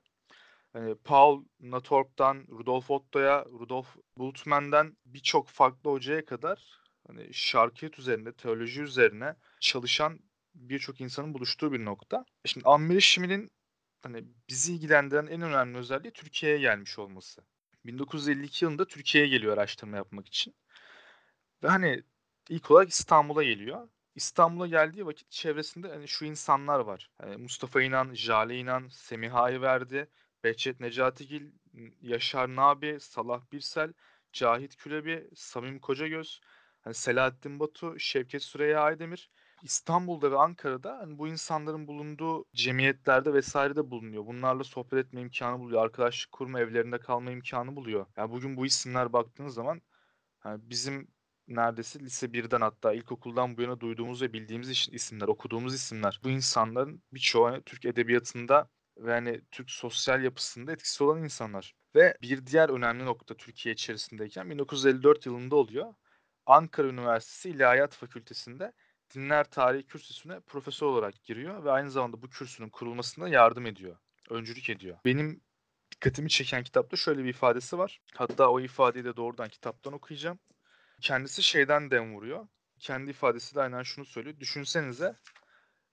Hani 0.74 0.96
Paul 0.96 1.46
Natorp'tan 1.60 2.46
Rudolf 2.50 2.92
Otto'ya, 2.92 3.46
Rudolf 3.46 3.96
Bultmann'den 4.18 4.98
birçok 5.06 5.48
farklı 5.48 5.92
hocaya 5.92 6.26
kadar 6.26 6.82
hani 7.08 7.34
şarkiyat 7.34 8.00
üzerine, 8.00 8.34
teoloji 8.34 8.82
üzerine 8.82 9.36
çalışan 9.60 10.20
birçok 10.56 11.02
insanın 11.02 11.34
buluştuğu 11.34 11.72
bir 11.72 11.86
nokta. 11.86 12.26
Şimdi 12.46 12.66
Ammeri 12.66 13.02
Şimil'in 13.02 13.52
hani 14.04 14.26
bizi 14.50 14.74
ilgilendiren 14.74 15.28
en 15.28 15.42
önemli 15.42 15.78
özelliği 15.78 16.12
Türkiye'ye 16.14 16.60
gelmiş 16.60 17.00
olması. 17.00 17.42
1952 17.86 18.66
yılında 18.66 18.88
Türkiye'ye 18.88 19.30
geliyor 19.30 19.54
araştırma 19.54 19.98
yapmak 19.98 20.28
için. 20.28 20.56
Ve 21.64 21.68
hani 21.68 22.04
ilk 22.50 22.72
olarak 22.72 22.90
İstanbul'a 22.90 23.44
geliyor. 23.44 23.90
İstanbul'a 24.16 24.68
geldiği 24.68 25.06
vakit 25.06 25.32
çevresinde 25.32 25.90
hani 25.90 26.08
şu 26.08 26.26
insanlar 26.26 26.80
var. 26.80 27.10
Hani 27.18 27.38
Mustafa 27.38 27.82
İnan, 27.82 28.14
Jale 28.14 28.58
İnan, 28.58 28.88
Semiha 28.88 29.62
verdi, 29.62 30.10
Behçet 30.44 30.80
Necatigil, 30.80 31.52
Yaşar 32.02 32.56
Nabi, 32.56 32.98
Salah 33.00 33.42
Birsel, 33.52 33.94
Cahit 34.34 34.76
Külebi, 34.76 35.30
Samim 35.36 35.80
Kocagöz, 35.80 36.42
hani 36.82 36.94
Selahattin 36.94 37.60
Batu, 37.60 38.00
Şevket 38.00 38.44
Süreyya 38.44 38.82
Aydemir. 38.82 39.30
İstanbul'da 39.64 40.32
ve 40.32 40.38
Ankara'da 40.38 40.98
hani 40.98 41.18
bu 41.18 41.28
insanların 41.28 41.88
bulunduğu 41.88 42.46
cemiyetlerde 42.54 43.34
vesairede 43.34 43.92
bulunuyor. 43.92 44.26
Bunlarla 44.26 44.64
sohbet 44.64 45.06
etme 45.06 45.22
imkanı 45.22 45.60
buluyor. 45.60 45.84
Arkadaşlık 45.84 46.32
kurma, 46.32 46.60
evlerinde 46.60 47.00
kalma 47.00 47.32
imkanı 47.32 47.76
buluyor. 47.76 48.06
Yani 48.18 48.32
bugün 48.32 48.58
bu 48.58 48.66
isimler 48.66 49.14
baktığınız 49.14 49.54
zaman 49.54 49.82
yani 50.46 50.62
bizim 50.70 51.08
neredeyse 51.48 52.00
lise 52.00 52.34
1'den 52.34 52.62
hatta 52.62 52.94
ilkokuldan 52.94 53.58
bu 53.58 53.62
yana 53.62 53.80
duyduğumuz 53.80 54.22
ve 54.22 54.34
bildiğimiz 54.34 54.90
isimler, 54.92 55.28
okuduğumuz 55.28 55.74
isimler. 55.74 56.20
Bu 56.24 56.30
insanların 56.30 57.04
birçoğu 57.14 57.46
hani 57.46 57.64
Türk 57.64 57.86
edebiyatında 57.86 58.70
ve 58.98 59.12
hani 59.12 59.42
Türk 59.52 59.72
sosyal 59.72 60.24
yapısında 60.24 60.72
etkisi 60.72 61.04
olan 61.04 61.24
insanlar. 61.24 61.76
Ve 61.96 62.18
bir 62.22 62.46
diğer 62.46 62.70
önemli 62.70 63.06
nokta 63.06 63.36
Türkiye 63.38 63.74
içerisindeyken 63.74 64.50
1954 64.50 65.26
yılında 65.26 65.56
oluyor. 65.56 65.94
Ankara 66.46 66.88
Üniversitesi 66.88 67.50
İlahiyat 67.50 67.96
Fakültesi'nde 67.96 68.74
dinler 69.16 69.44
tarihi 69.44 69.88
kürsüsüne 69.88 70.40
profesör 70.40 70.88
olarak 70.88 71.24
giriyor 71.24 71.64
ve 71.64 71.72
aynı 71.72 71.92
zamanda 71.92 72.22
bu 72.22 72.30
kürsünün 72.30 72.70
kurulmasına 72.70 73.30
yardım 73.30 73.66
ediyor. 73.66 73.98
Öncülük 74.30 74.70
ediyor. 74.70 74.98
Benim 75.06 75.42
dikkatimi 75.92 76.30
çeken 76.30 76.64
kitapta 76.64 76.98
şöyle 76.98 77.24
bir 77.24 77.30
ifadesi 77.30 77.78
var. 77.78 78.02
Hatta 78.16 78.50
o 78.50 78.60
ifadeyi 78.60 79.06
de 79.06 79.16
doğrudan 79.16 79.50
kitaptan 79.50 79.94
okuyacağım. 79.94 80.40
Kendisi 81.02 81.44
şeyden 81.44 81.92
dem 81.92 82.16
vuruyor. 82.16 82.48
Kendi 82.80 83.12
ifadesi 83.12 83.56
de 83.56 83.62
aynen 83.62 83.84
şunu 83.84 84.06
söylüyor. 84.06 84.40
Düşünsenize 84.40 85.16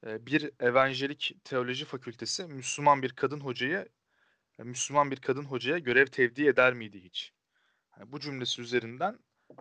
bir 0.05 0.51
evangelik 0.61 1.37
teoloji 1.45 1.85
fakültesi 1.85 2.47
Müslüman 2.47 3.03
bir 3.03 3.13
kadın 3.13 3.41
hocayı 3.41 3.89
Müslüman 4.59 5.11
bir 5.11 5.17
kadın 5.17 5.45
hocaya 5.45 5.79
görev 5.79 6.07
tevdi 6.07 6.47
eder 6.47 6.75
miydi 6.75 7.05
hiç? 7.05 7.33
Yani 7.99 8.13
bu 8.13 8.21
cümlesi 8.21 8.63
üzerinden 8.63 9.19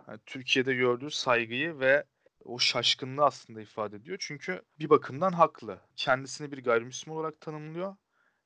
yani 0.08 0.20
Türkiye'de 0.26 0.74
gördüğü 0.74 1.10
saygıyı 1.10 1.78
ve 1.78 2.04
o 2.44 2.58
şaşkınlığı 2.58 3.24
aslında 3.24 3.60
ifade 3.60 3.96
ediyor. 3.96 4.16
Çünkü 4.20 4.62
bir 4.78 4.90
bakımdan 4.90 5.32
haklı. 5.32 5.80
Kendisini 5.96 6.52
bir 6.52 6.64
gayrimüslim 6.64 7.14
olarak 7.14 7.40
tanımlıyor 7.40 7.96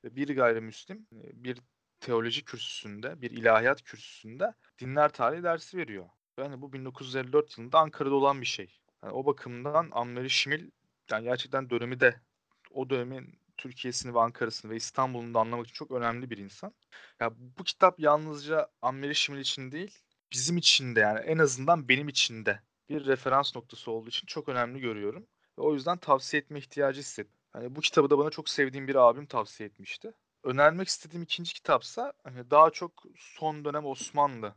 bir 0.03 0.35
gayrimüslim 0.35 1.07
bir 1.11 1.61
teoloji 1.99 2.45
kürsüsünde, 2.45 3.21
bir 3.21 3.31
ilahiyat 3.31 3.83
kürsüsünde 3.83 4.53
dinler 4.79 5.09
tarihi 5.09 5.43
dersi 5.43 5.77
veriyor. 5.77 6.09
Yani 6.37 6.61
bu 6.61 6.73
1954 6.73 7.57
yılında 7.57 7.79
Ankara'da 7.79 8.15
olan 8.15 8.41
bir 8.41 8.45
şey. 8.45 8.79
Yani 9.03 9.13
o 9.13 9.25
bakımdan 9.25 9.89
Amneri 9.91 10.29
Şimil 10.29 10.71
yani 11.11 11.23
gerçekten 11.23 11.69
dönemi 11.69 11.99
de 11.99 12.21
o 12.71 12.89
dönemin 12.89 13.39
Türkiye'sini 13.57 14.13
ve 14.13 14.19
Ankara'sını 14.19 14.71
ve 14.71 14.75
İstanbul'unu 14.75 15.33
da 15.33 15.39
anlamak 15.39 15.65
için 15.65 15.73
çok 15.73 15.91
önemli 15.91 16.29
bir 16.29 16.37
insan. 16.37 16.73
Ya 17.19 17.31
bu 17.37 17.63
kitap 17.63 17.99
yalnızca 17.99 18.67
Amneri 18.81 19.15
Şimil 19.15 19.39
için 19.39 19.71
değil, 19.71 19.99
bizim 20.31 20.57
için 20.57 20.95
de 20.95 20.99
yani 20.99 21.19
en 21.19 21.37
azından 21.37 21.89
benim 21.89 22.09
için 22.09 22.45
de 22.45 22.61
bir 22.89 23.05
referans 23.05 23.55
noktası 23.55 23.91
olduğu 23.91 24.09
için 24.09 24.25
çok 24.25 24.49
önemli 24.49 24.79
görüyorum. 24.79 25.27
Ve 25.59 25.61
o 25.61 25.73
yüzden 25.73 25.97
tavsiye 25.97 26.41
etme 26.41 26.59
ihtiyacı 26.59 26.99
hissettim. 26.99 27.39
Hani 27.53 27.75
bu 27.75 27.81
kitabı 27.81 28.09
da 28.09 28.17
bana 28.17 28.29
çok 28.29 28.49
sevdiğim 28.49 28.87
bir 28.87 28.95
abim 28.95 29.25
tavsiye 29.25 29.69
etmişti. 29.69 30.13
Önermek 30.43 30.87
istediğim 30.87 31.23
ikinci 31.23 31.53
kitapsa 31.53 32.13
hani 32.23 32.51
daha 32.51 32.69
çok 32.69 33.03
son 33.15 33.65
dönem 33.65 33.85
Osmanlı 33.85 34.55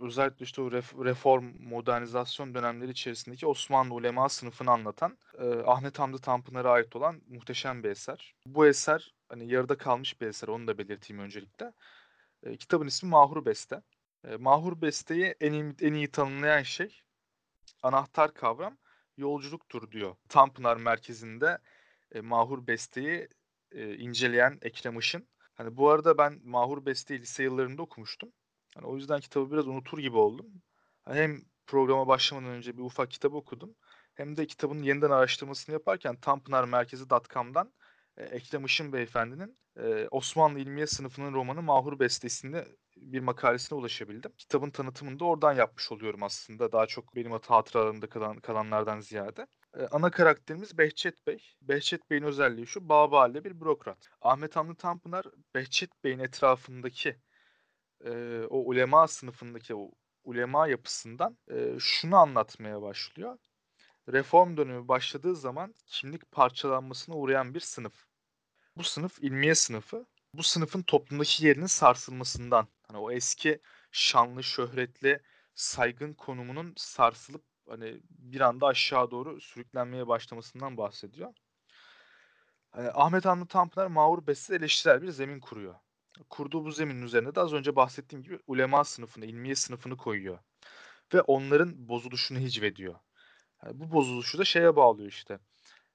özellikle 0.00 0.44
işte 0.44 0.62
o 0.62 0.72
reform, 1.04 1.44
modernizasyon 1.60 2.54
dönemleri 2.54 2.90
içerisindeki 2.90 3.46
Osmanlı 3.46 3.94
ulema 3.94 4.28
sınıfını 4.28 4.70
anlatan 4.70 5.18
e, 5.38 5.44
Ahmet 5.44 5.98
Hamdi 5.98 6.20
Tanpınar'a 6.20 6.70
ait 6.70 6.96
olan 6.96 7.22
muhteşem 7.28 7.82
bir 7.82 7.90
eser. 7.90 8.34
Bu 8.46 8.66
eser 8.66 9.14
hani 9.28 9.52
yarıda 9.52 9.78
kalmış 9.78 10.20
bir 10.20 10.26
eser 10.26 10.48
onu 10.48 10.66
da 10.66 10.78
belirteyim 10.78 11.22
öncelikle. 11.22 11.72
E, 12.42 12.56
kitabın 12.56 12.86
ismi 12.86 13.08
Mahur 13.08 13.44
Beste. 13.44 13.82
E, 14.28 14.36
Mahur 14.36 14.82
Beste'yi 14.82 15.34
en 15.40 15.52
iyi, 15.52 15.74
en 15.80 15.94
iyi 15.94 16.10
tanımlayan 16.10 16.62
şey 16.62 17.03
anahtar 17.84 18.34
kavram 18.34 18.76
yolculuktur 19.16 19.90
diyor. 19.90 20.16
Tanpınar 20.28 20.76
merkezinde 20.76 21.58
e, 22.12 22.20
Mahur 22.20 22.66
Beste'yi 22.66 23.28
e, 23.72 23.96
inceleyen 23.96 24.58
Ekrem 24.62 24.98
Işın. 24.98 25.28
Hani 25.54 25.76
bu 25.76 25.90
arada 25.90 26.18
ben 26.18 26.40
Mahur 26.44 26.86
Beste'yi 26.86 27.20
lise 27.20 27.42
yıllarında 27.42 27.82
okumuştum. 27.82 28.32
Yani 28.76 28.86
o 28.86 28.96
yüzden 28.96 29.20
kitabı 29.20 29.52
biraz 29.52 29.68
unutur 29.68 29.98
gibi 29.98 30.16
oldum. 30.16 30.46
Hem 31.08 31.40
programa 31.66 32.08
başlamadan 32.08 32.50
önce 32.50 32.76
bir 32.76 32.82
ufak 32.82 33.10
kitap 33.10 33.34
okudum. 33.34 33.74
Hem 34.14 34.36
de 34.36 34.46
kitabın 34.46 34.82
yeniden 34.82 35.10
araştırmasını 35.10 35.72
yaparken 35.72 36.16
Tanpınarmerkezi.com'dan 36.16 37.72
e, 38.16 38.24
Ekrem 38.24 38.64
Işın 38.64 38.92
Beyefendi'nin 38.92 39.58
e, 39.76 40.08
Osmanlı 40.10 40.58
İlmiye 40.58 40.86
Sınıfı'nın 40.86 41.32
romanı 41.34 41.62
Mahur 41.62 42.00
Bestesi'nde 42.00 42.68
bir 42.96 43.20
makalesine 43.20 43.78
ulaşabildim. 43.78 44.32
Kitabın 44.38 44.70
tanıtımını 44.70 45.20
da 45.20 45.24
oradan 45.24 45.52
yapmış 45.52 45.92
oluyorum 45.92 46.22
aslında. 46.22 46.72
Daha 46.72 46.86
çok 46.86 47.16
benim 47.16 47.32
hatıralarımda 47.32 48.08
kalan, 48.08 48.40
kalanlardan 48.40 49.00
ziyade. 49.00 49.46
Ee, 49.76 49.86
ana 49.90 50.10
karakterimiz 50.10 50.78
Behçet 50.78 51.26
Bey. 51.26 51.38
Behçet 51.62 52.10
Bey'in 52.10 52.22
özelliği 52.22 52.66
şu, 52.66 52.88
Babali 52.88 53.44
bir 53.44 53.60
bürokrat. 53.60 54.08
Ahmet 54.20 54.56
Hamdi 54.56 54.76
Tanpınar, 54.76 55.26
Behçet 55.54 56.04
Bey'in 56.04 56.18
etrafındaki 56.18 57.16
e, 58.04 58.42
o 58.50 58.58
ulema 58.58 59.08
sınıfındaki 59.08 59.74
o 59.74 59.90
ulema 60.24 60.68
yapısından 60.68 61.38
e, 61.50 61.76
şunu 61.78 62.16
anlatmaya 62.16 62.82
başlıyor. 62.82 63.38
Reform 64.08 64.56
dönemi 64.56 64.88
başladığı 64.88 65.36
zaman 65.36 65.74
kimlik 65.86 66.32
parçalanmasına 66.32 67.14
uğrayan 67.14 67.54
bir 67.54 67.60
sınıf. 67.60 68.06
Bu 68.76 68.82
sınıf 68.84 69.18
ilmiye 69.18 69.54
sınıfı. 69.54 70.06
Bu 70.34 70.42
sınıfın 70.42 70.82
toplumdaki 70.82 71.46
yerinin 71.46 71.66
sarsılmasından, 71.66 72.68
hani 72.88 72.98
o 72.98 73.10
eski 73.10 73.60
şanlı, 73.92 74.44
şöhretli, 74.44 75.20
saygın 75.54 76.14
konumunun 76.14 76.74
sarsılıp 76.76 77.44
hani 77.68 78.00
bir 78.10 78.40
anda 78.40 78.66
aşağı 78.66 79.10
doğru 79.10 79.40
sürüklenmeye 79.40 80.06
başlamasından 80.06 80.76
bahsediyor. 80.76 81.34
Hani 82.70 82.90
Ahmet 82.90 83.24
Hamdi 83.24 83.48
Tanpınar 83.48 83.86
Mağur 83.86 84.26
Beste 84.26 84.54
eleştirel 84.54 85.02
bir 85.02 85.10
zemin 85.10 85.40
kuruyor 85.40 85.74
kurduğu 86.30 86.64
bu 86.64 86.72
zeminin 86.72 87.02
üzerine 87.02 87.34
de 87.34 87.40
az 87.40 87.52
önce 87.52 87.76
bahsettiğim 87.76 88.22
gibi 88.22 88.38
ulema 88.46 88.84
sınıfını, 88.84 89.26
ilmiye 89.26 89.54
sınıfını 89.54 89.96
koyuyor. 89.96 90.38
Ve 91.14 91.20
onların 91.20 91.88
bozuluşunu 91.88 92.38
hicvediyor. 92.38 92.94
Yani 93.64 93.80
bu 93.80 93.92
bozuluşu 93.92 94.38
da 94.38 94.44
şeye 94.44 94.76
bağlıyor 94.76 95.08
işte. 95.08 95.38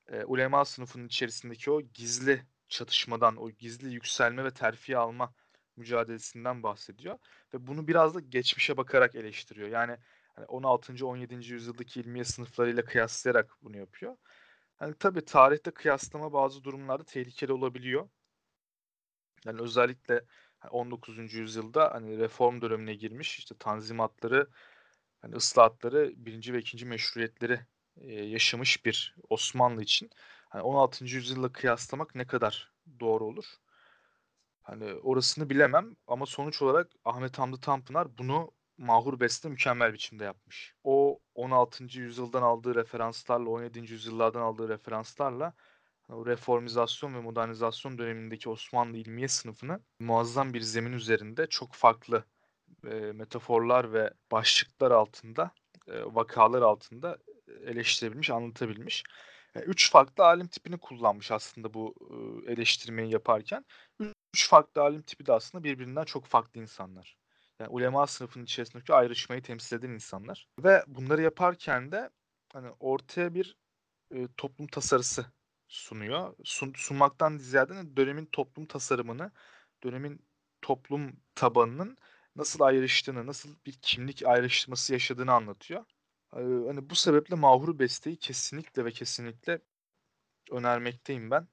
E, 0.08 0.23
ulema 0.23 0.65
sınıfının 0.65 1.08
içerisindeki 1.08 1.71
o 1.71 1.82
gizli 1.82 2.45
çatışmadan, 2.69 3.38
o 3.38 3.51
gizli 3.51 3.93
yükselme 3.93 4.43
ve 4.43 4.51
terfi 4.51 4.97
alma 4.97 5.34
mücadelesinden 5.75 6.63
bahsediyor. 6.63 7.17
Ve 7.53 7.67
bunu 7.67 7.88
biraz 7.88 8.15
da 8.15 8.19
geçmişe 8.19 8.77
bakarak 8.77 9.15
eleştiriyor. 9.15 9.69
Yani 9.69 9.97
hani 10.36 10.45
16. 10.45 11.08
17. 11.08 11.36
yüzyıldaki 11.53 11.99
ilmiye 11.99 12.25
sınıflarıyla 12.25 12.86
kıyaslayarak 12.86 13.58
bunu 13.62 13.77
yapıyor. 13.77 14.17
Hani 14.77 14.95
tabii 14.99 15.25
tarihte 15.25 15.71
kıyaslama 15.71 16.34
bazı 16.34 16.63
durumlarda 16.63 17.03
tehlikeli 17.03 17.53
olabiliyor. 17.53 18.10
Yani 19.45 19.62
özellikle 19.62 20.25
19. 20.71 21.34
yüzyılda 21.34 21.93
hani 21.93 22.17
reform 22.17 22.62
dönemine 22.62 22.93
girmiş 22.95 23.39
işte 23.39 23.55
tanzimatları, 23.60 24.47
hani 25.21 25.36
ıslahatları, 25.36 26.13
birinci 26.15 26.53
ve 26.53 26.60
ikinci 26.60 26.86
meşruiyetleri 26.86 27.60
e, 27.97 28.13
yaşamış 28.13 28.86
bir 28.86 29.15
Osmanlı 29.29 29.84
için 29.84 30.10
hani 30.49 30.62
16. 30.63 31.05
yüzyılla 31.05 31.51
kıyaslamak 31.51 32.15
ne 32.15 32.27
kadar 32.27 32.71
doğru 32.99 33.25
olur? 33.25 33.45
Hani 34.62 34.93
orasını 34.93 35.49
bilemem 35.49 35.95
ama 36.08 36.25
sonuç 36.25 36.62
olarak 36.62 36.91
Ahmet 37.05 37.39
Hamdi 37.39 37.62
Tanpınar 37.62 38.17
bunu 38.17 38.51
Mahur 38.77 39.19
Beste 39.19 39.49
mükemmel 39.49 39.93
biçimde 39.93 40.23
yapmış. 40.23 40.75
O 40.84 41.19
16. 41.36 41.84
yüzyıldan 41.99 42.41
aldığı 42.41 42.75
referanslarla, 42.75 43.49
17. 43.49 43.79
yüzyıllardan 43.79 44.41
aldığı 44.41 44.69
referanslarla 44.69 45.53
o 46.10 46.25
reformizasyon 46.25 47.13
ve 47.13 47.19
modernizasyon 47.19 47.97
dönemindeki 47.97 48.49
Osmanlı 48.49 48.97
ilmiye 48.97 49.27
sınıfını 49.27 49.79
muazzam 49.99 50.53
bir 50.53 50.62
zemin 50.62 50.93
üzerinde 50.93 51.47
çok 51.47 51.73
farklı 51.73 52.25
eee, 52.86 53.12
metaforlar 53.13 53.94
ve 53.94 54.12
başlıklar 54.32 54.92
altında, 54.92 55.52
eee, 55.88 56.04
vakalar 56.06 56.62
altında 56.62 57.18
eleştirebilmiş, 57.65 58.30
anlatabilmiş. 58.30 59.04
Eee, 59.56 59.62
3 59.63 59.92
farklı 59.92 60.26
alim 60.26 60.48
tipini 60.48 60.78
kullanmış 60.78 61.32
aslında 61.32 61.74
bu, 61.74 61.96
ııı, 62.12 62.52
eleştirmeyi 62.52 63.12
yaparken. 63.12 63.65
3 64.34 64.50
farklı 64.50 64.82
alim 64.82 65.02
tipi 65.02 65.26
de 65.26 65.34
aslında 65.34 65.63
birbirinden 65.63 66.04
çok 66.06 66.26
farklı 66.26 66.62
insanlar. 66.62 67.18
Yani 67.60 67.70
ulema 67.70 68.08
sınıfının 68.08 68.44
içerisindeki 68.46 68.94
ayrışmayı 68.94 69.42
temsil 69.42 69.78
eden 69.78 69.89
insanlar 69.89 70.48
ve 70.63 70.84
bunları 70.88 71.22
yaparken 71.22 71.92
de, 71.92 72.10
hani, 72.54 72.70
ortaya 72.80 73.34
bir, 73.34 73.56
eee, 74.13 74.28
toplum 74.38 74.68
tasarısı 74.68 75.26
sunuyor. 75.68 76.36
Sun 76.46 76.74
sunmaktan 76.78 77.38
ziyade 77.38 77.98
dönemin 77.98 78.26
toplum 78.28 78.65
tasarımını, 78.68 79.32
dönemin 79.84 80.26
toplum 80.62 81.18
tabanının 81.36 81.98
nasıl 82.39 82.62
ayrıştığını, 82.62 83.28
nasıl 83.28 83.49
bir 83.67 83.73
kimlik 83.84 84.23
ayrışması 84.28 84.93
yaşadığını 84.93 85.34
anlatıyor. 85.34 85.86
Eee, 86.38 86.43
hani, 86.67 86.91
bu 86.91 86.95
sebeple 86.95 87.36
Mahur 87.38 87.80
Beste'yi 87.80 88.17
kesinlikle 88.19 88.86
ve 88.86 88.91
kesinlikle 88.91 89.62
önermekteyim 90.52 91.32
ben. 91.32 91.47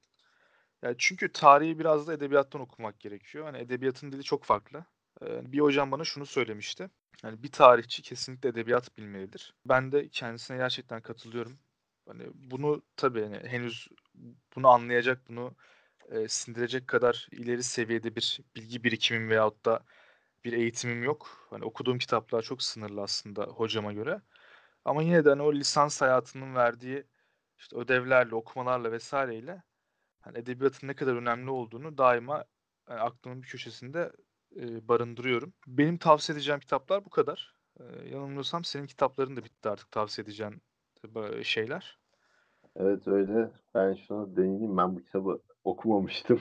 Ya, 0.83 0.94
çünkü 0.99 1.33
tarihi 1.33 1.79
biraz 1.79 2.07
da 2.09 2.14
edebiyattan 2.14 2.61
okumak 2.62 3.01
gerekiyor. 3.01 3.44
Hani, 3.44 3.59
edebiyatın 3.59 4.12
dili 4.12 4.22
çok 4.25 4.44
farklı. 4.44 4.85
Eee, 5.22 5.42
bir 5.53 5.61
hocam 5.61 5.92
bana 5.92 6.05
şunu 6.05 6.27
söylemişti. 6.27 6.90
Hani, 7.22 7.42
bir 7.42 7.53
tarihçi 7.53 8.03
kesinlikle 8.03 8.49
edebiyat 8.49 8.99
bilmelidir. 8.99 9.55
Ben 9.66 9.92
de 9.92 10.09
kendisine 10.09 10.57
gerçekten 10.57 11.03
katılıyorum. 11.03 11.59
Hani, 12.09 12.25
bunu 12.35 12.83
tabii, 12.96 13.22
hani, 13.25 13.38
henüz 13.49 13.88
bunu 14.57 14.68
anlayacak, 14.68 15.29
bunu, 15.29 15.57
eee, 16.12 16.29
sindirecek 16.29 16.88
kadar 16.88 17.29
ileri 17.33 17.62
seviyede 17.62 18.16
bir 18.16 18.40
bilgi 18.57 18.85
birikimim 18.85 19.31
veyahut 19.31 19.66
da 19.66 19.81
bir 20.47 20.53
eğitimim 20.53 21.05
yok. 21.05 21.47
Hani, 21.51 21.65
okuduğum 21.65 21.99
kitaplar 21.99 22.43
çok 22.43 22.63
sınırlı 22.63 23.03
aslında 23.03 23.45
hocama 23.45 23.93
göre. 23.93 24.23
Ama 24.85 25.03
yine 25.03 25.25
de, 25.25 25.29
hani, 25.31 25.43
o 25.43 25.55
lisans 25.55 26.03
hayatının 26.03 26.55
verdiği, 26.55 27.05
işte, 27.59 27.77
ödevlerle, 27.77 28.35
okumalarla 28.35 28.99
vs. 28.99 29.13
ile 29.15 29.63
hani, 30.21 30.39
edebiyatın 30.39 30.89
ne 30.89 30.95
kadar 30.97 31.15
önemli 31.17 31.51
olduğunu 31.51 31.99
daima, 31.99 32.45
eee, 32.91 32.97
aklımın 32.97 33.43
bir 33.43 33.49
köşesinde, 33.49 34.13
eee, 34.57 34.89
barındırıyorum. 34.89 35.55
Benim 35.67 35.99
tavsiye 35.99 36.37
edeceğim 36.37 36.61
kitaplar 36.61 37.05
bu 37.05 37.11
kadar. 37.11 37.55
Eee, 37.81 37.87
yanılmıyorsam 38.11 38.65
senin 38.65 38.87
kitapların 38.87 39.37
da 39.37 39.45
bitti 39.45 39.69
artık 39.69 39.91
tavsiye 39.91 40.25
edeceğin 40.25 40.63
şeyler. 41.45 41.99
Evet, 42.77 43.09
öyle. 43.09 43.51
Ben 43.75 43.95
şuna 43.95 44.37
değineyim. 44.37 44.77
Ben 44.77 44.97
bu 44.97 45.05
kitabı 45.05 45.43
okumamıştım. 45.65 46.41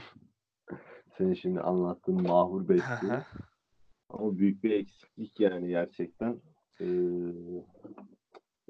Senin 1.18 1.34
şimdi 1.34 1.62
anlattığın 1.62 2.24
Mahur 2.24 2.68
hı. 3.08 3.24
Ama 4.10 4.38
büyük 4.38 4.64
bir 4.64 4.72
eksiklik 4.72 5.40
yani 5.40 5.68
gerçekten. 5.68 6.42
Eee, 6.80 6.88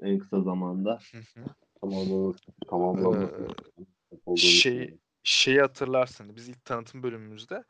en 0.02 0.18
kısa 0.18 0.40
zamanda 0.42 0.98
tamamlaması 1.80 2.38
tamamlanması 2.68 3.32
Eee, 3.78 3.86
olduğunu 4.26 4.38
şey 4.38 4.98
şeyi 5.22 5.60
hatırlarsın, 5.60 6.36
biz 6.36 6.48
ilk 6.48 6.64
tanıtım 6.64 7.02
bölümümüzde, 7.02 7.64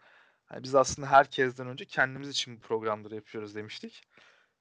hani, 0.45 0.63
biz 0.63 0.75
aslında 0.75 1.09
herkesten 1.11 1.67
önce 1.67 1.85
kendimiz 1.85 2.29
için 2.29 2.57
bu 2.57 2.61
programları 2.61 3.15
yapıyoruz 3.15 3.55
demiştik. 3.55 4.03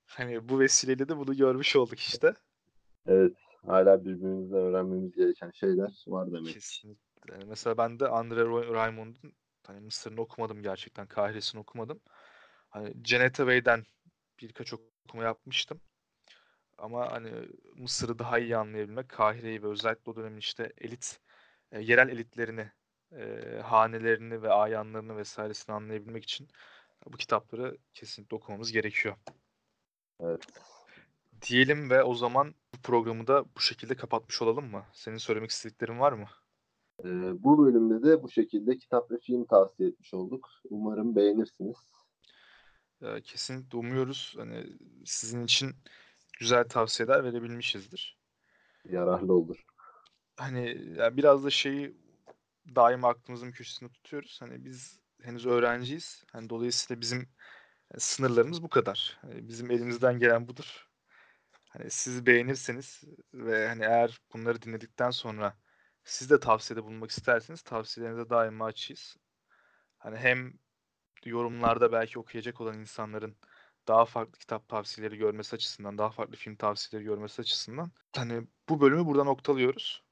Hani, 0.06 0.50
bu 0.50 0.60
vesileyle 0.60 1.10
de 1.10 1.18
bunu 1.18 1.38
görmüş 1.38 1.76
olduk 1.76 2.00
işte. 2.00 2.34
Evet, 3.08 3.38
hâlâ 3.66 4.06
birbirimizden 4.06 4.58
öğrenmemiz 4.58 5.16
gereken 5.16 5.52
şeyler 5.52 6.04
var 6.08 6.32
demek. 6.32 6.54
Kesinlikle. 6.54 7.46
Mesela 7.48 7.78
ben 7.78 8.00
de 8.00 8.04
André 8.04 8.46
Roy 8.46 8.74
Raymond'un, 8.74 9.34
hani, 9.68 9.80
Mısır'ını 9.80 10.22
okumadım 10.22 10.62
gerçekten, 10.64 11.08
Kahire'sini 11.08 11.62
okumadım. 11.62 12.00
Hani, 12.76 12.94
Cennet 13.04 13.40
Bey'den 13.40 13.84
birkaç 14.42 14.74
okuma 14.74 15.24
yapmıştım. 15.24 15.82
Ama, 16.78 17.12
hani, 17.12 17.32
Mısır'ı 17.76 18.20
daha 18.20 18.40
iyi 18.40 18.58
anlayabilmek, 18.58 19.10
Kahire'yi 19.10 19.64
ve 19.64 19.68
özellikle 19.68 20.12
o 20.12 20.16
dönemin, 20.16 20.38
işte, 20.38 20.74
elit, 20.78 21.20
eee, 21.74 21.82
yerel 21.82 22.10
elitlerini, 22.10 22.72
eee, 23.12 23.60
hanelerini 23.66 24.42
ve 24.42 24.50
ayanlarını 24.50 25.22
vs.sini 25.24 25.76
anlayabilmek 25.76 26.24
için 26.24 26.48
bu 27.06 27.18
kitapları 27.18 27.78
kesinlikle 27.94 28.36
okumamız 28.36 28.72
gerekiyor. 28.72 29.16
Evet. 30.20 30.42
Diyelim 31.50 31.90
ve 31.90 32.04
o 32.04 32.16
zaman 32.16 32.56
bu 32.76 32.82
programı 32.82 33.28
da 33.28 33.46
bu 33.56 33.60
şekilde 33.60 33.96
kapatmış 33.96 34.42
olalım 34.42 34.72
mı? 34.72 34.86
Senin 34.94 35.18
söylemek 35.18 35.50
istediklerin 35.50 36.00
var 36.00 36.12
mı? 36.12 36.28
Eee, 37.04 37.34
bu 37.40 37.66
bölümde 37.66 38.04
de 38.10 38.24
bu 38.24 38.30
şekilde 38.30 38.78
kitap 38.78 39.12
ve 39.12 39.20
film 39.20 39.46
tavsiye 39.46 39.90
etmiş 39.90 40.14
olduk. 40.14 40.50
Umarım 40.70 41.16
beğenirsiniz. 41.16 41.78
Eee, 43.02 43.22
kesinlikle 43.22 43.78
umuyoruz. 43.78 44.34
Hani, 44.38 44.68
sizin 45.06 45.44
için 45.44 45.76
güzel 46.40 46.64
tavsiyeler 46.70 47.24
verebilmişizdir. 47.24 48.20
Yararlı 48.84 49.34
olur. 49.34 49.66
Hani, 50.38 50.94
ya, 50.98 51.18
biraz 51.18 51.44
da 51.44 51.50
şeyi 51.50 51.98
daima 52.76 53.10
aklımızın 53.10 53.52
köşesinde 53.52 53.92
tutuyoruz. 53.92 54.38
Hani, 54.42 54.66
biz 54.66 55.00
henüz 55.22 55.46
öğrenciyiz. 55.46 56.24
Hani, 56.32 56.50
dolayısıyla 56.50 57.02
bizim, 57.02 57.20
eee, 57.94 58.00
sınırlarımız 58.00 58.64
bu 58.64 58.70
kadar. 58.70 59.18
Hani, 59.22 59.48
bizim 59.50 59.72
elimizden 59.72 60.20
gelen 60.20 60.48
budur. 60.48 60.88
Hani, 61.70 61.92
siz 61.92 62.26
beğenirseniz 62.26 63.04
ve, 63.34 63.68
hani, 63.68 63.84
eğer 63.86 64.20
bunları 64.34 64.62
dinledikten 64.62 65.12
sonra 65.12 65.58
siz 66.04 66.30
de 66.30 66.40
tavsiyede 66.40 66.84
bulunmak 66.84 67.12
isterseniz 67.12 67.62
tavsiyelerinize 67.64 68.30
daima 68.30 68.66
açığız. 68.66 69.18
Hani, 70.00 70.18
hem 70.18 70.54
yorumlarda 71.26 71.92
belki 71.92 72.20
okuyacak 72.20 72.62
olan 72.62 72.80
insanların 72.80 73.36
daha 73.88 74.06
farklı 74.06 74.40
kitap 74.40 74.70
tavsiyeleri 74.70 75.18
görmesi 75.18 75.56
açısından, 75.56 75.98
daha 75.98 76.10
farklı 76.10 76.36
film 76.36 76.56
tavsiyeleri 76.56 77.08
görmesi 77.08 77.42
açısından, 77.42 77.92
hani, 78.16 78.42
bu 78.70 78.82
bölümü 78.82 79.06
burada 79.06 79.24
noktalıyoruz. 79.24 80.04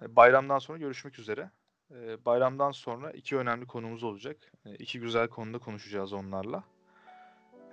Hani, 0.00 0.16
bayramdan 0.16 0.58
sonra 0.58 0.78
görüşmek 0.78 1.18
üzere. 1.18 1.50
Eee, 1.90 2.18
bayramdan 2.24 2.70
sonra 2.70 3.10
2 3.10 3.36
önemli 3.36 3.66
konumuz 3.66 4.04
olacak. 4.04 4.36
Eee, 4.66 4.74
2 4.78 5.00
güzel 5.00 5.28
konuda 5.28 5.58
konuşacağız 5.58 6.12
onlarla. 6.12 6.64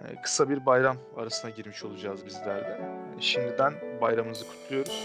Eee, 0.01 0.21
kısa 0.23 0.49
bir 0.49 0.65
bayram 0.65 0.97
arasına 1.17 1.51
girmiş 1.51 1.83
olacağız 1.83 2.25
bizler 2.25 2.61
de. 2.61 2.79
Eee, 3.15 3.21
şimdiden 3.21 3.73
bayramınızı 4.01 4.47
kutluyoruz. 4.47 5.03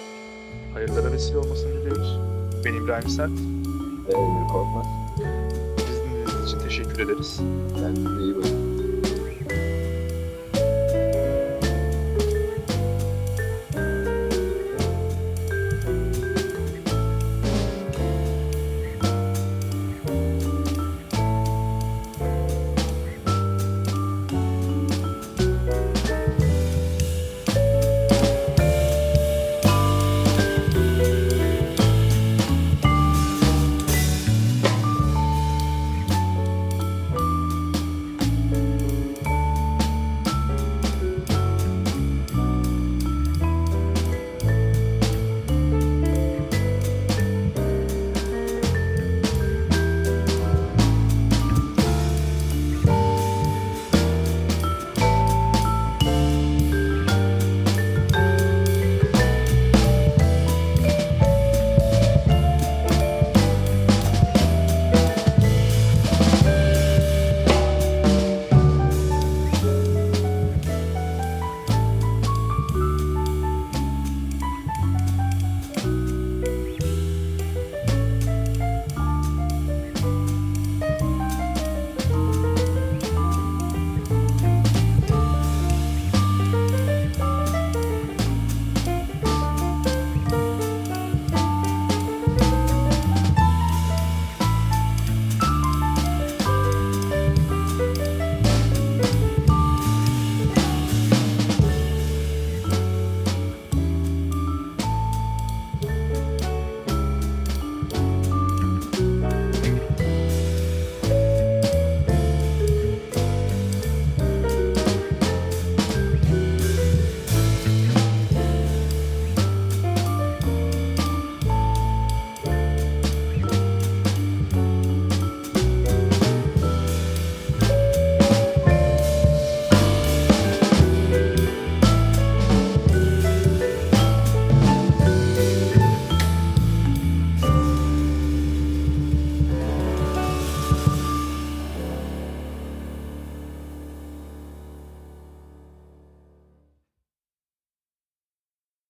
Hayırlara 0.73 1.13
vesile 1.13 1.39
olmasını 1.39 1.73
diliyoruz. 1.75 2.19
Ben 2.65 2.75
İbrahim 2.75 3.09
Sert. 3.09 3.31
Ben 4.09 4.49
Korkmaz. 4.49 5.08
İçin 6.49 6.59
teşekkür 6.59 6.99
ederiz. 6.99 7.41
Kendinize 7.75 8.23
iyi 8.23 8.37
bakın. 8.37 8.68